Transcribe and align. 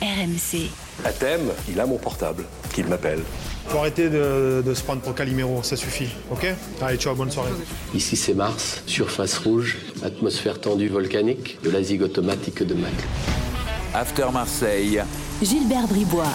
RMC. 0.00 0.70
À 1.04 1.12
thème, 1.12 1.50
il 1.68 1.80
a 1.80 1.86
mon 1.86 1.98
portable, 1.98 2.44
qu'il 2.72 2.86
m'appelle. 2.86 3.20
Faut 3.66 3.78
arrêter 3.78 4.08
de, 4.08 4.62
de 4.64 4.74
se 4.74 4.82
prendre 4.82 5.02
pour 5.02 5.14
Calimero, 5.14 5.62
ça 5.62 5.76
suffit, 5.76 6.08
ok? 6.30 6.46
Allez, 6.80 6.96
ciao, 6.96 7.14
bonne 7.14 7.30
soirée. 7.30 7.50
Ici 7.94 8.16
c'est 8.16 8.34
Mars, 8.34 8.82
surface 8.86 9.38
rouge, 9.38 9.76
atmosphère 10.02 10.60
tendue 10.60 10.88
volcanique, 10.88 11.58
de 11.62 11.70
la 11.70 11.82
zig 11.82 12.02
automatique 12.02 12.62
de 12.62 12.74
Mac. 12.74 12.92
After 13.94 14.26
Marseille. 14.32 15.02
Gilbert 15.42 15.86
Bribois. 15.88 16.32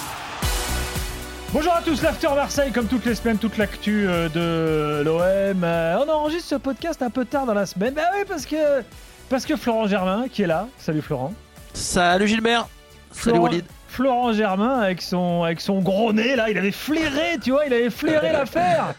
Bonjour 1.53 1.73
à 1.73 1.81
tous, 1.81 2.01
l'After 2.01 2.29
Marseille, 2.35 2.71
comme 2.71 2.87
toutes 2.87 3.05
les 3.05 3.15
semaines, 3.15 3.37
toute 3.37 3.57
l'actu 3.57 4.07
euh, 4.07 4.27
de 4.27 5.03
l'OM. 5.03 5.63
Euh, 5.63 6.03
on 6.03 6.09
enregistre 6.09 6.49
ce 6.49 6.55
podcast 6.55 7.01
un 7.03 7.11
peu 7.11 7.25
tard 7.25 7.45
dans 7.45 7.53
la 7.53 7.67
semaine. 7.67 7.93
Bah 7.93 8.01
oui, 8.15 8.23
parce 8.27 8.45
que, 8.47 8.81
parce 9.29 9.45
que 9.45 9.55
Florent 9.55 9.87
Germain, 9.87 10.25
qui 10.31 10.41
est 10.41 10.47
là. 10.47 10.67
Salut 10.79 11.03
Florent. 11.03 11.33
Salut 11.73 12.27
Gilbert. 12.27 12.67
Salut 13.13 13.35
Florent, 13.37 13.43
Walid. 13.43 13.65
Florent 13.87 14.33
Germain, 14.33 14.79
avec 14.79 15.01
son, 15.01 15.43
avec 15.43 15.61
son 15.61 15.79
gros 15.81 16.11
nez, 16.13 16.35
là, 16.35 16.49
il 16.49 16.57
avait 16.57 16.71
flairé, 16.71 17.37
tu 17.43 17.51
vois, 17.51 17.65
il 17.65 17.73
avait 17.73 17.89
flairé 17.91 18.31
l'affaire. 18.33 18.93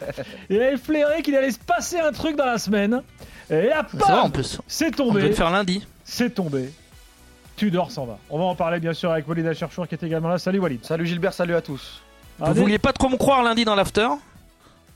Il 0.49 0.61
avait 0.63 0.77
flairé 0.77 1.23
qu'il 1.23 1.35
allait 1.37 1.51
se 1.51 1.59
passer 1.59 1.99
un 1.99 2.13
truc 2.13 2.37
dans 2.37 2.47
la 2.47 2.59
semaine. 2.59 3.03
Et 3.51 3.69
là, 3.69 3.85
C'est 3.91 4.33
plus. 4.33 4.61
c'est 4.69 4.87
On 5.01 5.07
tombé. 5.09 5.23
le 5.23 5.33
faire 5.33 5.51
lundi. 5.51 5.87
C'est 6.05 6.31
tombé. 6.35 6.71
Tudor 7.57 7.91
s'en 7.91 8.07
va. 8.07 8.19
On 8.31 8.39
va 8.39 8.45
en 8.45 8.55
parler 8.55 8.81
bien 8.81 8.95
sûr 8.95 9.11
avec 9.13 9.29
Walid 9.29 9.47
Acherchour 9.47 9.87
qui 9.87 9.95
est 9.95 10.03
également 10.03 10.29
là. 10.29 10.39
Salut 10.39 10.59
Walid. 10.59 10.85
Salut 10.85 11.07
Gilbert, 11.07 11.33
salut 11.33 11.55
à 11.55 11.61
tous. 11.61 12.01
Ah, 12.41 12.53
Vous 12.53 12.63
vouliez 12.63 12.79
pas 12.81 12.93
trop 12.93 13.09
me 13.09 13.17
croire 13.17 13.43
lundi 13.45 13.65
dans 13.65 13.75
l'after? 13.77 14.09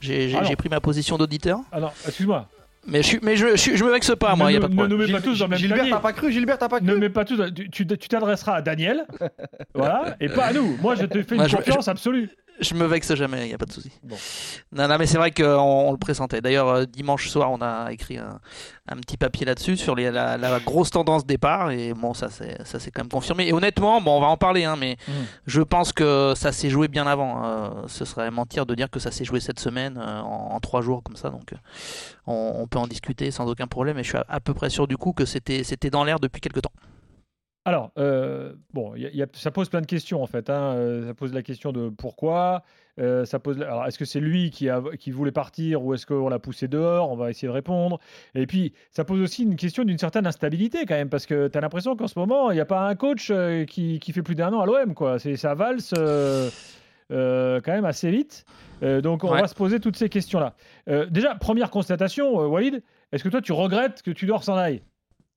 J'ai 0.00 0.28
j'ai- 0.28 0.38
Ah 0.40 0.44
j'ai 0.44 0.56
pris 0.56 0.68
ma 0.68 0.80
position 0.80 1.16
d'auditeur. 1.18 1.60
Ah 1.72 1.80
non, 1.80 1.90
excuse-moi. 2.06 2.46
Mais 2.86 3.02
je, 3.02 3.18
mais 3.22 3.36
je, 3.36 3.56
je, 3.56 3.76
je 3.76 3.84
me 3.84 3.90
vexe 3.90 4.12
pas, 4.18 4.34
moi, 4.34 4.48
ne, 4.48 4.52
y 4.54 4.56
a 4.56 4.60
pas 4.60 4.68
de 4.68 4.72
ne 4.72 4.76
problème. 4.78 4.92
nous 4.96 4.98
mets 4.98 5.06
Gil- 5.06 5.14
pas 5.16 5.20
tous 5.20 5.38
dans 5.38 5.44
le 5.46 5.50
même 5.50 5.58
Gilbert, 5.58 5.84
t'as 5.90 6.00
pas 6.00 6.12
cru 6.12 6.32
Gilbert, 6.32 6.58
t'as 6.58 6.68
pas 6.68 6.80
Ne 6.80 6.90
cru 6.92 7.00
mets 7.00 7.10
pas 7.10 7.24
tous. 7.24 7.38
Tu 7.70 7.86
t'adresseras 7.86 8.54
à 8.56 8.62
Daniel, 8.62 9.04
voilà, 9.74 10.16
et 10.20 10.28
pas 10.28 10.46
à 10.46 10.52
nous. 10.52 10.76
Moi, 10.80 10.94
je 10.94 11.04
te 11.04 11.22
fais 11.22 11.34
une 11.34 11.40
Moi, 11.42 11.48
je- 11.48 11.56
confiance 11.56 11.88
absolue. 11.88 12.30
Je 12.60 12.74
me 12.74 12.86
vexe 12.86 13.14
jamais, 13.14 13.48
y 13.48 13.54
a 13.54 13.58
pas 13.58 13.66
de 13.66 13.72
souci. 13.72 13.92
Bon. 14.02 14.16
Non, 14.72 14.88
non, 14.88 14.96
mais 14.98 15.06
c'est 15.06 15.18
vrai 15.18 15.30
qu'on 15.30 15.44
on 15.44 15.92
le 15.92 15.96
pressentait. 15.98 16.40
D'ailleurs, 16.40 16.68
euh, 16.68 16.84
dimanche 16.86 17.28
soir, 17.28 17.50
on 17.52 17.60
a 17.62 17.92
écrit 17.92 18.18
un, 18.18 18.40
un 18.88 18.96
petit 18.96 19.16
papier 19.16 19.46
là-dessus 19.46 19.76
sur 19.76 19.94
les- 19.94 20.10
la, 20.10 20.36
la 20.36 20.58
grosse 20.60 20.90
tendance 20.90 21.24
départ. 21.24 21.70
Et 21.70 21.94
bon, 21.94 22.14
ça 22.14 22.28
c'est 22.30 22.66
ça 22.66 22.80
s'est 22.80 22.90
quand 22.90 23.02
même 23.02 23.10
confirmé. 23.10 23.46
Et 23.48 23.52
honnêtement, 23.52 24.00
bon, 24.00 24.16
on 24.16 24.20
va 24.20 24.26
en 24.26 24.36
parler, 24.36 24.64
hein, 24.64 24.76
mais 24.76 24.96
Mhm. 25.06 25.14
je 25.46 25.62
pense 25.62 25.92
que 25.92 26.32
ça 26.36 26.50
s'est 26.50 26.70
joué 26.70 26.88
bien 26.88 27.06
avant. 27.06 27.44
Euh, 27.44 27.70
ce 27.86 28.04
serait 28.04 28.30
mentir 28.30 28.66
de 28.66 28.74
dire 28.74 28.90
que 28.90 28.98
ça 28.98 29.10
s'est 29.12 29.24
joué 29.24 29.38
cette 29.40 29.60
semaine 29.60 29.96
euh, 29.96 30.20
en, 30.20 30.54
en 30.54 30.60
trois 30.60 30.80
jours 30.82 31.02
comme 31.02 31.16
ça. 31.16 31.30
Donc, 31.30 31.54
on, 32.26 32.54
on 32.56 32.66
peut 32.66 32.78
en 32.78 32.86
discuter 32.88 33.30
sans 33.30 33.46
aucun 33.48 33.66
problème. 33.68 33.98
Et 33.98 34.02
je 34.02 34.08
suis 34.08 34.18
à, 34.18 34.24
à 34.28 34.40
peu 34.40 34.52
près 34.54 34.68
sûr 34.70 34.88
du 34.88 34.96
coup 34.96 35.12
que 35.12 35.24
c'était 35.24 35.62
c'était 35.64 35.90
dans 35.90 36.02
l'air 36.04 36.18
depuis 36.18 36.40
quelque 36.40 36.60
temps. 36.60 36.72
Alors, 37.68 37.90
euh, 37.98 38.54
bon, 38.72 38.94
il 38.96 39.02
y 39.02 39.06
a- 39.06 39.10
il 39.10 39.16
y 39.16 39.22
a- 39.22 39.26
ça 39.34 39.50
pose 39.50 39.68
plein 39.68 39.82
de 39.82 39.86
questions 39.86 40.22
en 40.22 40.26
fait. 40.26 40.48
hein. 40.48 40.72
Euh, 40.76 41.06
Ça 41.06 41.12
pose 41.14 41.34
la 41.34 41.42
question 41.42 41.70
de 41.72 41.90
pourquoi. 41.90 42.62
euh, 42.98 43.24
ça 43.26 43.38
pose. 43.38 43.60
Alors, 43.60 43.84
est-ce 43.86 43.98
que 43.98 44.04
c'est 44.06 44.20
lui 44.20 44.50
qui, 44.50 44.68
a, 44.70 44.82
qui 44.98 45.10
voulait 45.12 45.30
partir 45.32 45.84
ou 45.84 45.92
est-ce 45.94 46.06
qu'on 46.06 46.28
l'a 46.30 46.38
poussé 46.38 46.66
dehors? 46.66 47.10
On 47.12 47.16
va 47.16 47.28
essayer 47.30 47.46
de 47.46 47.52
répondre. 47.52 48.00
Et 48.34 48.46
puis, 48.46 48.72
ça 48.90 49.04
pose 49.04 49.20
aussi 49.20 49.42
une 49.44 49.54
question 49.56 49.84
d'une 49.84 49.98
certaine 49.98 50.26
instabilité 50.26 50.86
quand 50.86 50.94
même, 50.96 51.08
parce 51.10 51.26
que 51.26 51.46
tu 51.48 51.56
as 51.58 51.60
l'impression 51.60 51.94
qu'en 51.94 52.08
ce 52.08 52.18
moment, 52.18 52.50
il 52.50 52.54
n'y 52.54 52.60
a 52.60 52.64
pas 52.64 52.88
un 52.88 52.94
coach 52.96 53.30
qui, 53.68 54.00
qui 54.00 54.12
fait 54.12 54.22
plus 54.22 54.34
d'un 54.34 54.52
an 54.52 54.60
à 54.62 54.66
l'OM, 54.66 54.94
quoi. 54.94 55.18
C'est 55.18 55.36
ça 55.36 55.54
valse. 55.54 55.92
euh, 55.96 56.48
euh, 57.10 57.60
quand 57.64 57.72
même 57.72 57.84
assez 57.86 58.10
vite. 58.10 58.44
Euh, 58.82 59.00
donc 59.00 59.24
on 59.24 59.30
Ouais. 59.32 59.40
va 59.40 59.48
se 59.48 59.54
poser 59.54 59.80
toutes 59.80 59.96
ces 59.96 60.08
questions-là. 60.08 60.54
Euh, 60.90 61.06
déjà, 61.06 61.34
première 61.36 61.70
constatation, 61.70 62.34
Walid, 62.48 62.82
est-ce 63.12 63.24
que 63.24 63.28
toi 63.30 63.40
tu 63.40 63.52
regrettes 63.52 64.02
que 64.02 64.10
Tudor 64.10 64.42
s'en 64.44 64.56
aille? 64.56 64.82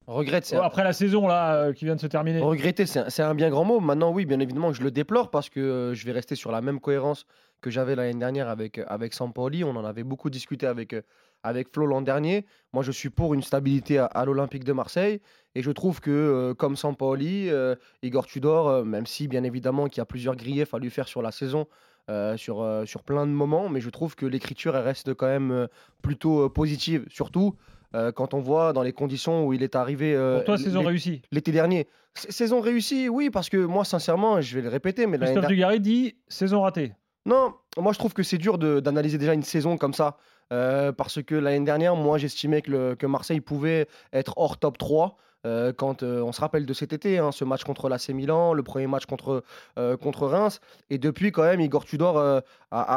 Regrette, 0.07 0.45
c'est 0.45 0.55
un- 0.57 0.61
Après 0.61 0.83
la 0.83 0.93
saison 0.93 1.27
là 1.27 1.55
euh, 1.55 1.73
qui 1.73 1.85
vient 1.85 1.95
de 1.95 2.01
se 2.01 2.07
terminer 2.07 2.39
regretter, 2.39 2.85
c'est 2.85 3.21
un, 3.21 3.35
bien 3.35 3.49
grand 3.49 3.63
mot. 3.65 3.79
Maintenant, 3.79 4.11
oui, 4.11 4.25
bien 4.25 4.39
évidemment, 4.39 4.73
je 4.73 4.81
le 4.81 4.91
déplore 4.91 5.29
parce 5.29 5.49
que 5.49 5.59
euh, 5.59 5.93
je 5.93 6.05
vais 6.05 6.11
rester 6.11 6.35
sur 6.35 6.51
la 6.51 6.61
même 6.61 6.79
cohérence 6.79 7.25
que 7.61 7.69
j'avais 7.69 7.95
l'année 7.95 8.17
dernière 8.19 8.49
avec, 8.49 8.79
euh, 8.79 8.85
avec 8.87 9.13
Sampaoli. 9.13 9.63
On 9.63 9.75
en 9.75 9.85
avait 9.85 10.03
beaucoup 10.03 10.29
discuté 10.31 10.65
avec, 10.65 10.93
euh, 10.93 11.01
avec 11.43 11.71
Flo 11.71 11.85
l'an 11.85 12.01
dernier. 12.01 12.45
Moi, 12.73 12.81
je 12.83 12.91
suis 12.91 13.09
pour 13.11 13.35
une 13.35 13.43
stabilité 13.43 13.99
à, 13.99 14.05
à 14.05 14.25
l'Olympique 14.25 14.63
de 14.63 14.73
Marseille. 14.73 15.21
Et 15.53 15.61
je 15.61 15.69
trouve 15.71 16.01
que, 16.01 16.09
euh, 16.09 16.53
comme 16.55 16.75
Sampaoli, 16.75 17.49
euh, 17.49 17.75
Igor 18.01 18.25
Tudor, 18.25 18.67
euh, 18.69 18.83
même 18.83 19.05
si 19.05 19.27
bien 19.27 19.43
évidemment 19.43 19.87
qu'il 19.87 19.99
y 19.99 20.01
a 20.01 20.05
plusieurs 20.05 20.35
griefs 20.35 20.73
à 20.73 20.79
lui 20.79 20.89
faire 20.89 21.07
sur 21.07 21.21
la 21.21 21.31
saison, 21.31 21.67
euh, 22.09 22.35
sur, 22.37 22.61
euh, 22.61 22.85
sur 22.85 23.03
plein 23.03 23.27
de 23.27 23.31
moments, 23.31 23.69
mais 23.69 23.79
je 23.81 23.89
trouve 23.91 24.15
que 24.15 24.25
l'écriture 24.25 24.75
elle 24.75 24.83
reste 24.83 25.13
quand 25.13 25.27
même 25.27 25.51
euh, 25.51 25.67
plutôt 26.01 26.45
euh, 26.45 26.49
positive. 26.49 27.05
Surtout 27.09 27.55
euh, 27.95 28.11
quand 28.11 28.33
on 28.33 28.39
voit 28.39 28.73
dans 28.73 28.83
les 28.83 28.93
conditions 28.93 29.45
où 29.45 29.53
il 29.53 29.63
est 29.63 29.75
arrivé 29.75 30.15
euh, 30.15 30.37
Pour 30.37 30.45
toi, 30.45 30.57
saison 30.57 30.81
réussie. 30.83 31.21
l'été 31.31 31.51
dernier. 31.51 31.87
Saison 32.13 32.59
réussie, 32.59 33.09
oui, 33.09 33.29
parce 33.29 33.49
que 33.49 33.57
moi, 33.57 33.85
sincèrement, 33.85 34.41
je 34.41 34.55
vais 34.55 34.61
le 34.61 34.69
répéter, 34.69 35.07
mais 35.07 35.17
Christophe 35.17 35.47
Dugarry 35.47 35.79
dit 35.79 36.15
saison 36.27 36.61
ratée. 36.61 36.93
non, 37.25 37.53
moi 37.77 37.93
je 37.93 37.99
trouve 37.99 38.13
que 38.13 38.23
c'est 38.23 38.37
dur 38.37 38.57
d'analyser 38.57 39.17
déjà 39.17 39.33
une 39.33 39.43
saison 39.43 39.77
comme 39.77 39.93
ça. 39.93 40.17
euh, 40.51 40.91
parce 40.91 41.21
que 41.23 41.35
l'année 41.35 41.63
dernière, 41.65 41.95
moi 41.95 42.17
j'estimais 42.17 42.61
que, 42.61 42.95
que 42.95 43.05
Marseille 43.05 43.39
pouvait 43.41 43.87
être 44.11 44.33
hors 44.37 44.57
top 44.57 44.77
3. 44.77 45.15
Euh, 45.45 45.73
quand 45.73 46.03
euh, 46.03 46.21
on 46.21 46.31
se 46.31 46.41
rappelle 46.41 46.65
de 46.65 46.73
cet 46.73 46.93
été, 46.93 47.17
hein, 47.17 47.31
ce 47.31 47.43
match 47.43 47.63
contre 47.63 47.89
l'AC 47.89 48.09
Milan, 48.09 48.53
le 48.53 48.63
premier 48.63 48.87
match 48.87 49.05
contre, 49.05 49.43
euh, 49.79 49.97
contre 49.97 50.27
Reims. 50.27 50.59
Et 50.89 50.97
depuis, 50.97 51.31
quand 51.31 51.43
même, 51.43 51.61
Igor 51.61 51.85
Tudor 51.85 52.17
a, 52.17 52.41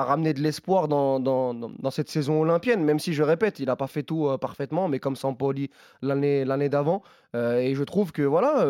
ramené 0.05 0.35
de 0.35 0.41
l'espoir 0.41 0.89
dans, 0.89 1.21
dans, 1.21 1.55
dans- 1.55 1.91
cette 1.91 2.09
saison 2.09 2.43
olympienne, 2.43 2.83
même 2.85 2.99
si 2.99 3.15
je 3.15 3.23
répète, 3.23 3.59
il 3.61 3.67
n'a 3.67 3.77
pas 3.77 3.87
fait 3.87 4.03
tout 4.03 4.29
parfaitement, 4.41 4.89
mais 4.89 4.99
comme 4.99 5.17
Sampoli 5.17 5.71
l'année 6.03 6.45
l'année 6.45 6.69
d'avant. 6.69 7.03
Et 7.35 7.75
je 7.75 7.83
trouve 7.85 8.13
que 8.13 8.23
voilà, 8.23 8.67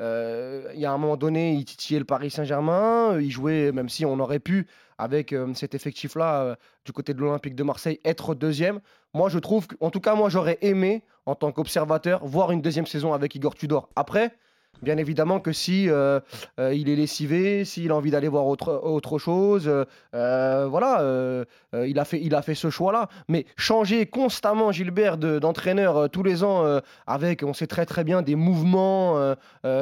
il 0.00 0.80
y 0.80 0.86
a 0.86 0.92
un 0.92 0.98
moment 0.98 1.16
donné, 1.16 1.54
il 1.54 1.64
titillait 1.64 1.98
le 1.98 2.04
Paris 2.04 2.30
Saint-Germain, 2.30 3.18
il 3.20 3.30
jouait, 3.30 3.72
même 3.72 3.88
si 3.88 4.04
on 4.04 4.18
aurait 4.20 4.38
pu, 4.40 4.66
avec 4.98 5.34
cet 5.54 5.74
effectif-là, 5.74 6.56
du 6.84 6.92
côté 6.92 7.14
de 7.14 7.20
l'Olympique 7.20 7.54
de 7.54 7.62
Marseille, 7.62 8.00
être 8.04 8.34
deuxième. 8.34 8.80
Moi, 9.12 9.28
je 9.28 9.38
trouve, 9.38 9.66
en 9.80 9.90
tout 9.90 10.00
cas, 10.00 10.14
moi, 10.14 10.28
j'aurais 10.28 10.58
aimé, 10.62 11.02
en 11.26 11.34
tant 11.34 11.52
qu'observateur, 11.52 12.24
voir 12.24 12.50
une 12.52 12.62
deuxième 12.62 12.86
saison 12.86 13.12
avec 13.12 13.34
Igor 13.34 13.54
Tudor. 13.54 13.88
Après, 13.96 14.32
bien 14.82 14.98
évidemment 14.98 15.38
que 15.40 15.52
si 15.52 15.84
il 15.84 15.90
est 16.88 16.96
lessivé, 16.96 17.64
s'il 17.64 17.92
a 17.92 17.96
envie 17.96 18.10
d'aller 18.10 18.28
voir 18.28 18.46
autre, 18.46 18.80
autre 18.84 19.18
chose, 19.18 19.72
voilà, 20.12 21.44
il, 21.72 21.98
a 21.98 22.04
fait, 22.04 22.20
il 22.20 22.34
a 22.34 22.42
fait 22.42 22.54
ce 22.54 22.70
choix-là. 22.70 23.08
Mais 23.28 23.46
changer 23.56 24.06
constamment, 24.06 24.72
Gilbert, 24.72 25.16
de- 25.16 25.38
d'entraîneur 25.38 26.10
tous 26.10 26.22
les 26.22 26.42
ans, 26.44 26.80
avec, 27.06 27.42
on 27.42 27.54
sait 27.54 27.68
très 27.68 27.86
très 27.86 28.04
bien, 28.04 28.20
des 28.22 28.34
mouvements 28.34 29.34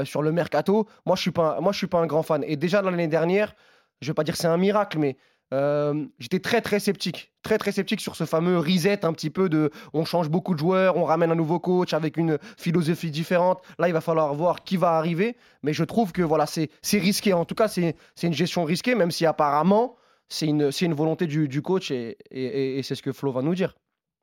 sur 0.05 0.23
le 0.23 0.31
mercato, 0.31 0.87
moi, 1.07 1.17
je 1.17 1.23
suis 1.23 1.33
moi, 1.37 1.73
je 1.73 1.79
suis 1.79 1.87
pas 1.87 1.99
un 1.99 2.07
grand 2.07 2.23
fan. 2.23 2.45
Et 2.47 2.57
déjà 2.57 2.83
l'année 2.83 3.09
dernière, 3.09 3.55
je 4.03 4.09
vais 4.09 4.15
pas 4.15 4.25
dire 4.25 4.37
c'est 4.37 4.47
un 4.49 4.59
miracle, 4.59 4.99
mais 4.99 5.17
euh, 5.55 6.07
j'étais 6.19 6.39
très 6.41 6.61
très 6.63 6.81
sceptique, 6.81 7.33
très 7.43 7.59
très 7.59 7.73
sceptique 7.73 8.01
sur 8.01 8.17
ce 8.17 8.25
fameux 8.25 8.59
reset 8.59 9.05
un 9.05 9.13
petit 9.13 9.29
peu 9.31 9.49
de 9.51 9.71
on 9.93 10.05
change 10.07 10.31
beaucoup 10.31 10.55
de 10.55 10.59
joueurs, 10.59 10.97
on 10.97 11.05
ramène 11.05 11.31
un 11.31 11.35
nouveau 11.35 11.59
coach 11.61 11.93
avec 11.93 12.17
une 12.17 12.39
philosophie 12.57 13.11
différente. 13.11 13.61
Là, 13.79 13.89
il 13.89 13.93
va 13.93 14.01
falloir 14.01 14.35
voir 14.35 14.65
qui 14.65 14.77
va 14.79 14.93
arriver, 14.93 15.37
mais 15.63 15.73
je 15.75 15.85
trouve 15.85 16.13
que 16.13 16.23
voilà, 16.23 16.47
c'est 16.47 16.71
risqué. 16.99 17.33
En 17.35 17.45
tout 17.45 17.55
cas, 17.55 17.69
c'est 17.69 17.95
une 18.23 18.33
gestion 18.33 18.65
risquée, 18.65 18.95
même 18.95 19.11
si 19.11 19.27
apparemment 19.27 19.97
c'est 20.29 20.47
une, 20.47 20.71
une 20.81 20.95
volonté 20.95 21.27
du, 21.27 21.47
du 21.49 21.61
coach 21.61 21.91
et- 21.91 22.17
et- 22.31 22.79
et 22.79 22.83
c'est 22.83 22.95
ce 22.95 23.03
que 23.03 23.13
Flo 23.13 23.31
va 23.33 23.43
nous 23.43 23.55
dire. 23.55 23.75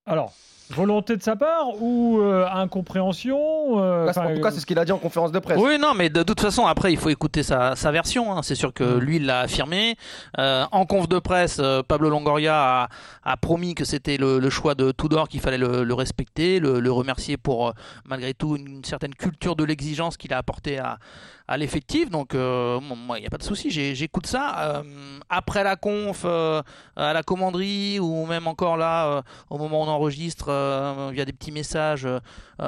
Alors, 0.08 0.34
volonté 0.72 1.18
de 1.18 1.22
sa 1.22 1.36
part 1.36 1.82
ou 1.82 2.20
euh, 2.22 2.46
incompréhension 2.52 3.40
euh, 3.80 4.06
En 4.06 4.08
tout 4.08 4.14
cas, 4.14 4.20
enfin, 4.22 4.32
en 4.32 4.36
tout 4.36 4.42
cas, 4.42 4.52
c'est 4.52 4.60
ce 4.60 4.66
qu'il 4.66 4.78
a 4.80 4.86
dit 4.86 4.92
en 4.92 4.98
conférence 4.98 5.32
de 5.32 5.40
presse. 5.40 5.60
Oui, 5.60 5.78
non, 5.80 5.94
mais 5.96 6.10
de 6.10 6.24
toute 6.24 6.40
façon, 6.42 6.66
après, 6.68 6.92
il 6.94 6.98
faut 6.98 7.10
écouter 7.10 7.44
sa, 7.44 7.76
sa 7.76 7.92
version. 7.92 8.34
hein. 8.36 8.42
C'est 8.44 8.56
sûr 8.56 8.74
que 8.74 8.84
lui, 8.84 9.18
il 9.18 9.26
l'a 9.26 9.42
affirmé. 9.42 9.96
Euh, 10.38 10.66
en 10.72 10.86
conf 10.86 11.08
de 11.10 11.20
presse, 11.20 11.58
euh, 11.60 11.82
Pablo 11.84 12.10
Longoria 12.10 12.84
a, 12.84 12.90
a 13.24 13.38
promis 13.38 13.76
que 13.76 13.86
c'était 13.86 14.18
le, 14.18 14.40
le 14.40 14.50
choix 14.50 14.76
de 14.76 14.92
Tudor, 14.92 15.28
qu'il 15.28 15.42
fallait 15.42 15.58
le, 15.58 15.84
le 15.84 15.94
respecter, 15.94 16.60
le, 16.60 16.80
le 16.80 16.92
remercier 16.92 17.38
pour, 17.38 17.74
malgré 18.06 18.34
tout, 18.34 18.56
une 18.56 18.84
certaine 18.84 19.16
culture 19.16 19.56
de 19.56 19.64
l'exigence 19.64 20.18
qu'il 20.18 20.34
a 20.34 20.38
apporté 20.38 20.80
à, 20.80 20.98
à 21.48 21.58
l'effectif. 21.58 22.10
Donc, 22.10 22.36
euh, 22.36 22.80
moi, 22.80 23.18
il 23.18 23.22
n'y 23.22 23.28
a 23.28 23.30
pas 23.32 23.38
de 23.38 23.44
souci, 23.44 23.70
j'écoute 23.72 24.28
ça. 24.28 24.56
Euh, 24.60 24.84
après 25.30 25.64
la 25.64 25.76
conf, 25.76 26.24
euh, 26.26 26.62
à 26.96 27.14
la 27.14 27.24
commanderie, 27.24 28.00
ou 28.00 28.26
même 28.26 28.48
encore 28.48 28.78
là, 28.78 29.08
euh, 29.08 29.22
au 29.50 29.58
moment 29.58 29.82
où 29.82 29.86
on 29.86 29.88
enregistre, 29.88 30.50
via 31.12 31.26
des 31.26 31.34
petits 31.34 31.52
messages, 31.52 32.06
euh, 32.06 32.20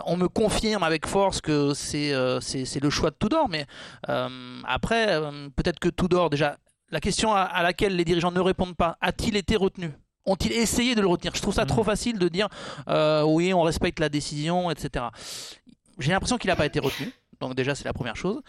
on 0.05 0.17
me 0.17 0.27
confirme 0.27 0.83
avec 0.83 1.07
force 1.07 1.41
que 1.41 1.73
c'est 1.73 2.13
euh, 2.13 2.39
le 2.81 2.89
choix 2.89 3.09
de 3.11 3.15
Tudor. 3.19 3.49
Mais 3.49 3.65
euh, 4.09 4.29
après, 4.65 5.07
euh, 5.09 5.49
peut-être 5.55 5.79
que 5.79 5.89
Tudor, 5.89 6.29
déjà, 6.29 6.57
la 6.89 6.99
question 6.99 7.33
à, 7.33 7.41
à 7.41 7.63
laquelle 7.63 7.95
les 7.95 8.05
dirigeants 8.05 8.31
ne 8.31 8.39
répondent 8.39 8.75
pas, 8.75 8.97
a-t-il 9.01 9.35
été 9.35 9.55
retenu? 9.55 9.91
Ont-ils 10.25 10.51
essayé 10.51 10.93
de 10.93 11.01
le 11.01 11.07
retenir? 11.07 11.33
Je 11.35 11.41
trouve 11.41 11.53
ça 11.55 11.65
trop 11.65 11.83
facile 11.83 12.19
de 12.19 12.27
dire 12.27 12.47
euh, 12.88 13.23
oui, 13.23 13.53
on 13.53 13.63
respecte 13.63 13.99
la 13.99 14.09
décision, 14.09 14.69
etc. 14.69 15.05
J'ai 15.97 16.11
l'impression 16.11 16.38
qu'il 16.38 16.49
n'a 16.49 16.55
pas 16.55 16.65
été 16.65 16.79
retenu. 16.79 17.11
Donc 17.39 17.55
déjà, 17.55 17.73
c'est 17.73 17.85
la 17.85 17.93
première 17.93 18.15
chose. 18.15 18.39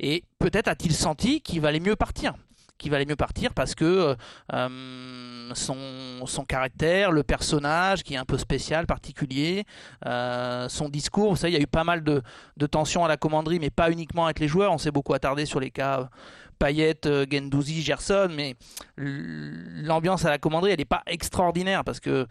Et 0.00 0.24
peut-être 0.38 0.68
a-t-il 0.68 0.92
senti 0.94 1.40
qu'il 1.40 1.62
valait 1.62 1.80
mieux 1.80 1.96
partir? 1.96 2.34
Qu'il 2.78 2.90
valait 2.90 3.06
mieux 3.06 3.16
partir 3.16 3.54
parce 3.54 3.74
que 3.74 4.16
euh, 4.52 5.50
son, 5.54 6.26
son 6.26 6.44
caractère, 6.44 7.12
le 7.12 7.22
personnage 7.22 8.02
qui 8.02 8.14
est 8.14 8.16
un 8.16 8.24
peu 8.24 8.38
spécial, 8.38 8.86
particulier, 8.86 9.64
euh, 10.06 10.68
son 10.68 10.88
discours, 10.88 11.30
vous 11.30 11.36
savez, 11.36 11.52
il 11.52 11.56
y 11.56 11.60
a 11.60 11.62
eu 11.62 11.66
pas 11.66 11.84
mal 11.84 12.02
de, 12.02 12.22
de 12.56 12.66
tensions 12.66 13.04
à 13.04 13.08
la 13.08 13.16
commanderie, 13.16 13.58
mais 13.58 13.70
pas 13.70 13.90
uniquement 13.90 14.24
avec 14.24 14.40
les 14.40 14.48
joueurs. 14.48 14.72
On 14.72 14.78
s'est 14.78 14.90
beaucoup 14.90 15.14
attardé 15.14 15.46
sur 15.46 15.60
les 15.60 15.70
cas 15.70 16.00
euh, 16.00 16.04
Payet, 16.58 17.06
euh, 17.06 17.26
Gendouzi, 17.30 17.82
Gerson, 17.82 18.28
mais 18.34 18.54
l'ambiance 18.96 20.24
à 20.24 20.30
la 20.30 20.38
commanderie, 20.38 20.72
elle 20.72 20.78
n'est 20.78 20.84
pas 20.84 21.02
extraordinaire 21.06 21.84
parce 21.84 22.00
que 22.00 22.26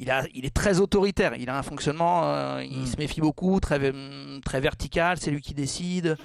il, 0.00 0.10
a, 0.10 0.24
il 0.34 0.46
est 0.46 0.54
très 0.54 0.80
autoritaire. 0.80 1.34
Il 1.36 1.50
a 1.50 1.58
un 1.58 1.62
fonctionnement, 1.62 2.22
euh, 2.24 2.64
il 2.64 2.80
Mm. 2.80 2.86
se 2.86 2.96
méfie 2.96 3.20
beaucoup, 3.20 3.60
très, 3.60 3.90
hum, 3.90 4.40
très 4.44 4.60
vertical. 4.60 5.18
C'est 5.20 5.30
lui 5.30 5.42
qui 5.42 5.52
décide. 5.54 6.16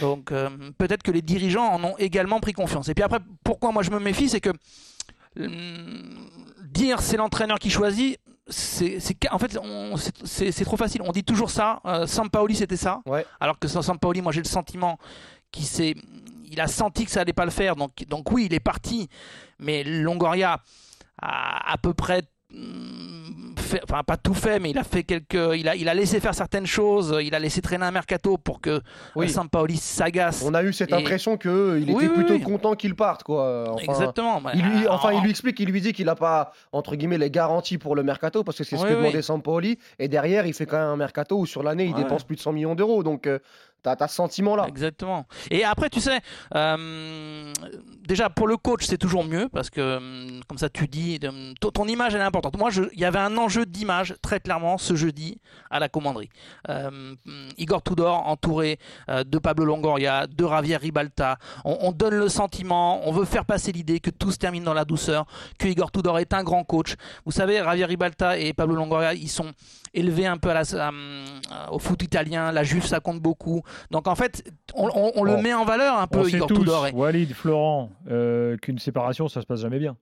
Donc 0.00 0.32
euh, 0.32 0.50
peut-être 0.78 1.02
que 1.02 1.10
les 1.10 1.22
dirigeants 1.22 1.66
en 1.66 1.82
ont 1.82 1.96
également 1.98 2.40
pris 2.40 2.52
confiance. 2.52 2.88
Et 2.88 2.94
puis 2.94 3.02
après, 3.02 3.20
pourquoi 3.42 3.72
moi 3.72 3.82
je 3.82 3.90
me 3.90 3.98
méfie, 3.98 4.28
c'est 4.28 4.40
que 4.40 4.50
hum, 5.38 6.28
dire 6.62 7.00
c'est 7.00 7.16
l'entraîneur 7.16 7.58
qui 7.58 7.70
choisit. 7.70 8.18
C'est, 8.48 8.98
en 9.30 9.38
fait, 9.38 9.56
c'est, 10.24 10.64
trop 10.64 10.76
facile. 10.76 11.00
On 11.02 11.12
dit 11.12 11.24
toujours 11.24 11.48
ça. 11.50 11.80
Euh, 11.86 12.06
Sampaoli, 12.06 12.56
c'était 12.56 12.76
ça. 12.76 13.00
Ouais. 13.06 13.24
Alors 13.40 13.58
que 13.58 13.68
sans 13.68 13.82
Sampaoli, 13.82 14.20
moi 14.20 14.32
j'ai 14.32 14.42
le 14.42 14.48
sentiment 14.48 14.98
qu'il 15.52 15.64
s'est, 15.64 15.94
il 16.50 16.60
a 16.60 16.66
senti 16.66 17.04
que 17.06 17.10
ça 17.10 17.20
allait 17.20 17.32
pas 17.32 17.44
le 17.46 17.50
faire. 17.52 17.76
Donc, 17.76 17.92
donc 18.08 18.30
oui, 18.32 18.46
il 18.46 18.52
est 18.54 18.60
parti. 18.60 19.08
Mais 19.58 19.84
Longoria 19.84 20.60
a 21.22 21.72
à 21.72 21.78
peu 21.78 21.94
près 21.94 22.22
fait, 23.56 23.80
enfin 23.84 24.02
pas 24.02 24.16
tout 24.16 24.34
fait, 24.34 24.58
mais 24.58 24.70
il 24.70 24.78
a 24.78 24.84
fait 24.84 25.02
quelques, 25.04 25.34
il 25.56 25.68
a, 25.68 25.74
il 25.76 25.88
a 25.88 25.94
laissé 25.94 26.20
faire 26.20 26.34
certaines 26.34 26.66
choses. 26.66 27.16
Il 27.22 27.34
a 27.34 27.38
laissé 27.38 27.60
traîner 27.62 27.84
un 27.84 27.90
mercato 27.90 28.36
pour 28.38 28.60
que 28.60 28.80
Oui. 29.16 29.26
euh, 29.26 29.28
Sampaoli 29.28 29.76
s'agace. 29.76 30.42
On 30.46 30.54
a 30.54 30.62
eu 30.62 30.72
cette 30.72 30.90
Et- 30.90 30.94
impression 30.94 31.36
qu'il 31.36 31.82
était 31.82 31.92
Oui, 31.92 32.08
oui, 32.08 32.14
plutôt 32.14 32.34
oui. 32.34 32.42
content 32.42 32.74
qu'il 32.74 32.94
parte, 32.94 33.22
quoi. 33.22 33.70
Enfin, 33.72 33.82
Exactement. 33.92 34.40
Bah, 34.40 34.52
Il 34.54 34.62
lui, 34.64 34.78
alors, 34.80 34.94
enfin, 34.94 35.12
il 35.12 35.22
lui 35.22 35.30
explique, 35.30 35.58
il 35.60 35.68
lui 35.70 35.80
dit 35.80 35.92
qu'il 35.92 36.06
n'a 36.06 36.14
pas, 36.14 36.52
entre 36.72 36.96
guillemets, 36.96 37.18
les 37.18 37.30
garanties 37.30 37.78
pour 37.78 37.94
le 37.96 38.02
mercato, 38.02 38.44
parce 38.44 38.58
que 38.58 38.64
c'est 38.64 38.76
ce 38.76 38.84
que 38.84 38.90
demandait 38.92 39.22
Sampaoli. 39.22 39.78
Et 39.98 40.08
derrière, 40.08 40.46
il 40.46 40.54
fait 40.54 40.66
quand 40.66 40.78
même 40.78 40.88
un 40.88 40.96
mercato 40.96 41.38
où 41.38 41.46
sur 41.46 41.62
l'année, 41.62 41.84
il 41.86 41.94
dépense 41.94 42.24
plus 42.24 42.36
de 42.36 42.40
100 42.40 42.52
millions 42.52 42.74
d'euros. 42.74 43.02
Donc, 43.02 43.26
euh, 43.26 43.38
t'as 43.82 43.96
as 43.98 44.08
ce 44.08 44.14
sentiment-là. 44.16 44.66
Exactement. 44.68 45.26
Et 45.50 45.64
après, 45.64 45.90
tu 45.90 46.00
sais, 46.00 46.20
euh, 46.54 47.52
déjà 48.06 48.30
pour 48.30 48.46
le 48.46 48.56
coach, 48.56 48.84
c'est 48.84 48.98
toujours 48.98 49.24
mieux 49.24 49.48
parce 49.48 49.70
que, 49.70 49.80
euh, 49.80 50.40
comme 50.48 50.58
ça, 50.58 50.68
tu 50.68 50.86
dis, 50.88 51.18
euh, 51.24 51.52
ton, 51.60 51.86
image 51.86 52.14
elle 52.14 52.20
est 52.20 52.24
importante. 52.24 52.56
Moi, 52.56 52.70
il 52.92 53.00
y 53.00 53.04
avait 53.04 53.18
un 53.18 53.36
enjeu 53.36 53.66
d'image 53.66 54.14
très 54.22 54.40
clairement 54.40 54.78
ce 54.78 54.94
jeudi 54.94 55.40
à 55.70 55.80
la 55.80 55.88
commanderie. 55.88 56.30
Igor 57.58 57.82
Tudor 57.82 58.26
entouré 58.26 58.78
de 59.08 59.38
Pablo 59.38 59.64
Longoria, 59.64 60.26
de 60.26 60.46
Javier 60.46 60.76
Ribalta. 60.76 61.38
On, 61.64 61.78
on 61.80 61.92
donne 61.92 62.14
le 62.14 62.28
sentiment, 62.28 63.06
on 63.06 63.12
veut 63.12 63.24
faire 63.24 63.44
passer 63.44 63.72
l'idée 63.72 64.00
que 64.00 64.10
tout 64.10 64.30
se 64.30 64.38
termine 64.38 64.64
dans 64.64 64.74
la 64.74 64.84
douceur, 64.84 65.26
que 65.58 65.66
Igor 65.66 65.90
Tudor 65.90 66.18
est 66.18 66.32
un 66.32 66.44
grand 66.44 66.64
coach. 66.64 66.94
Vous 67.24 67.32
savez, 67.32 67.56
Javier 67.58 67.86
Ribalta 67.86 68.38
et 68.38 68.52
Pablo 68.52 68.76
Longoria, 68.76 69.14
ils 69.14 69.28
sont 69.28 69.52
élevés 69.94 70.26
un 70.26 70.38
peu 70.38 70.52
au 71.70 71.78
foot 71.78 72.02
italien. 72.02 72.52
La 72.52 72.62
Juve, 72.62 72.84
ça 72.84 73.00
compte 73.00 73.20
beaucoup. 73.20 73.62
Donc 73.90 74.06
en 74.08 74.14
fait, 74.14 74.44
on, 74.74 74.88
on- 74.94 75.12
on 75.16 75.24
le 75.24 75.36
Bon. 75.36 75.42
met 75.42 75.54
en 75.54 75.64
valeur 75.64 75.98
un 75.98 76.06
peu, 76.06 76.28
Igor 76.28 76.46
Tudor. 76.48 76.86
Et- 76.88 76.92
Walid, 76.92 77.32
Florent, 77.34 77.90
euh, 78.10 78.56
qu'une 78.56 78.78
séparation, 78.78 79.28
ça 79.28 79.40
se 79.40 79.46
passe 79.46 79.60
jamais 79.60 79.78
bien. 79.78 79.96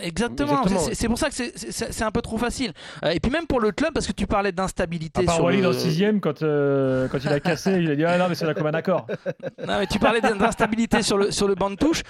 Exactement, 0.00 0.64
c'est- 0.92 1.06
pour 1.06 1.18
ça 1.18 1.28
que 1.28 1.34
c'est- 1.36 2.02
un 2.02 2.10
peu 2.10 2.20
trop 2.20 2.36
facile. 2.36 2.72
Euh, 3.04 3.10
et 3.10 3.20
puis 3.20 3.30
même 3.30 3.46
pour 3.46 3.60
le 3.60 3.70
club, 3.70 3.92
parce 3.94 4.08
que 4.08 4.12
tu 4.12 4.26
parlais 4.26 4.48
À 4.48 4.52
d'instabilité 4.52 5.24
part 5.24 5.36
sur 5.36 5.48
le... 5.48 5.64
en 5.68 5.72
sixième, 5.72 6.20
quand, 6.20 6.42
euh, 6.42 7.06
quand 7.06 7.18
il 7.22 7.28
a 7.28 7.38
cassé, 7.38 7.78
il 7.80 7.88
a 7.90 7.94
dit 7.94 8.04
Ah 8.04 8.18
non, 8.18 8.26
mais 8.28 8.34
c'est 8.34 8.44
là 8.44 8.54
comme 8.54 8.66
un 8.66 8.74
accord. 8.74 9.06
Non, 9.64 9.78
mais 9.78 9.86
tu 9.86 10.00
parlais 10.00 10.20
d'instabilité 10.20 11.02
sur 11.02 11.16
le, 11.16 11.30
sur 11.30 11.46
le 11.46 11.54
banc 11.54 11.70
de 11.70 11.76
touche. 11.76 12.02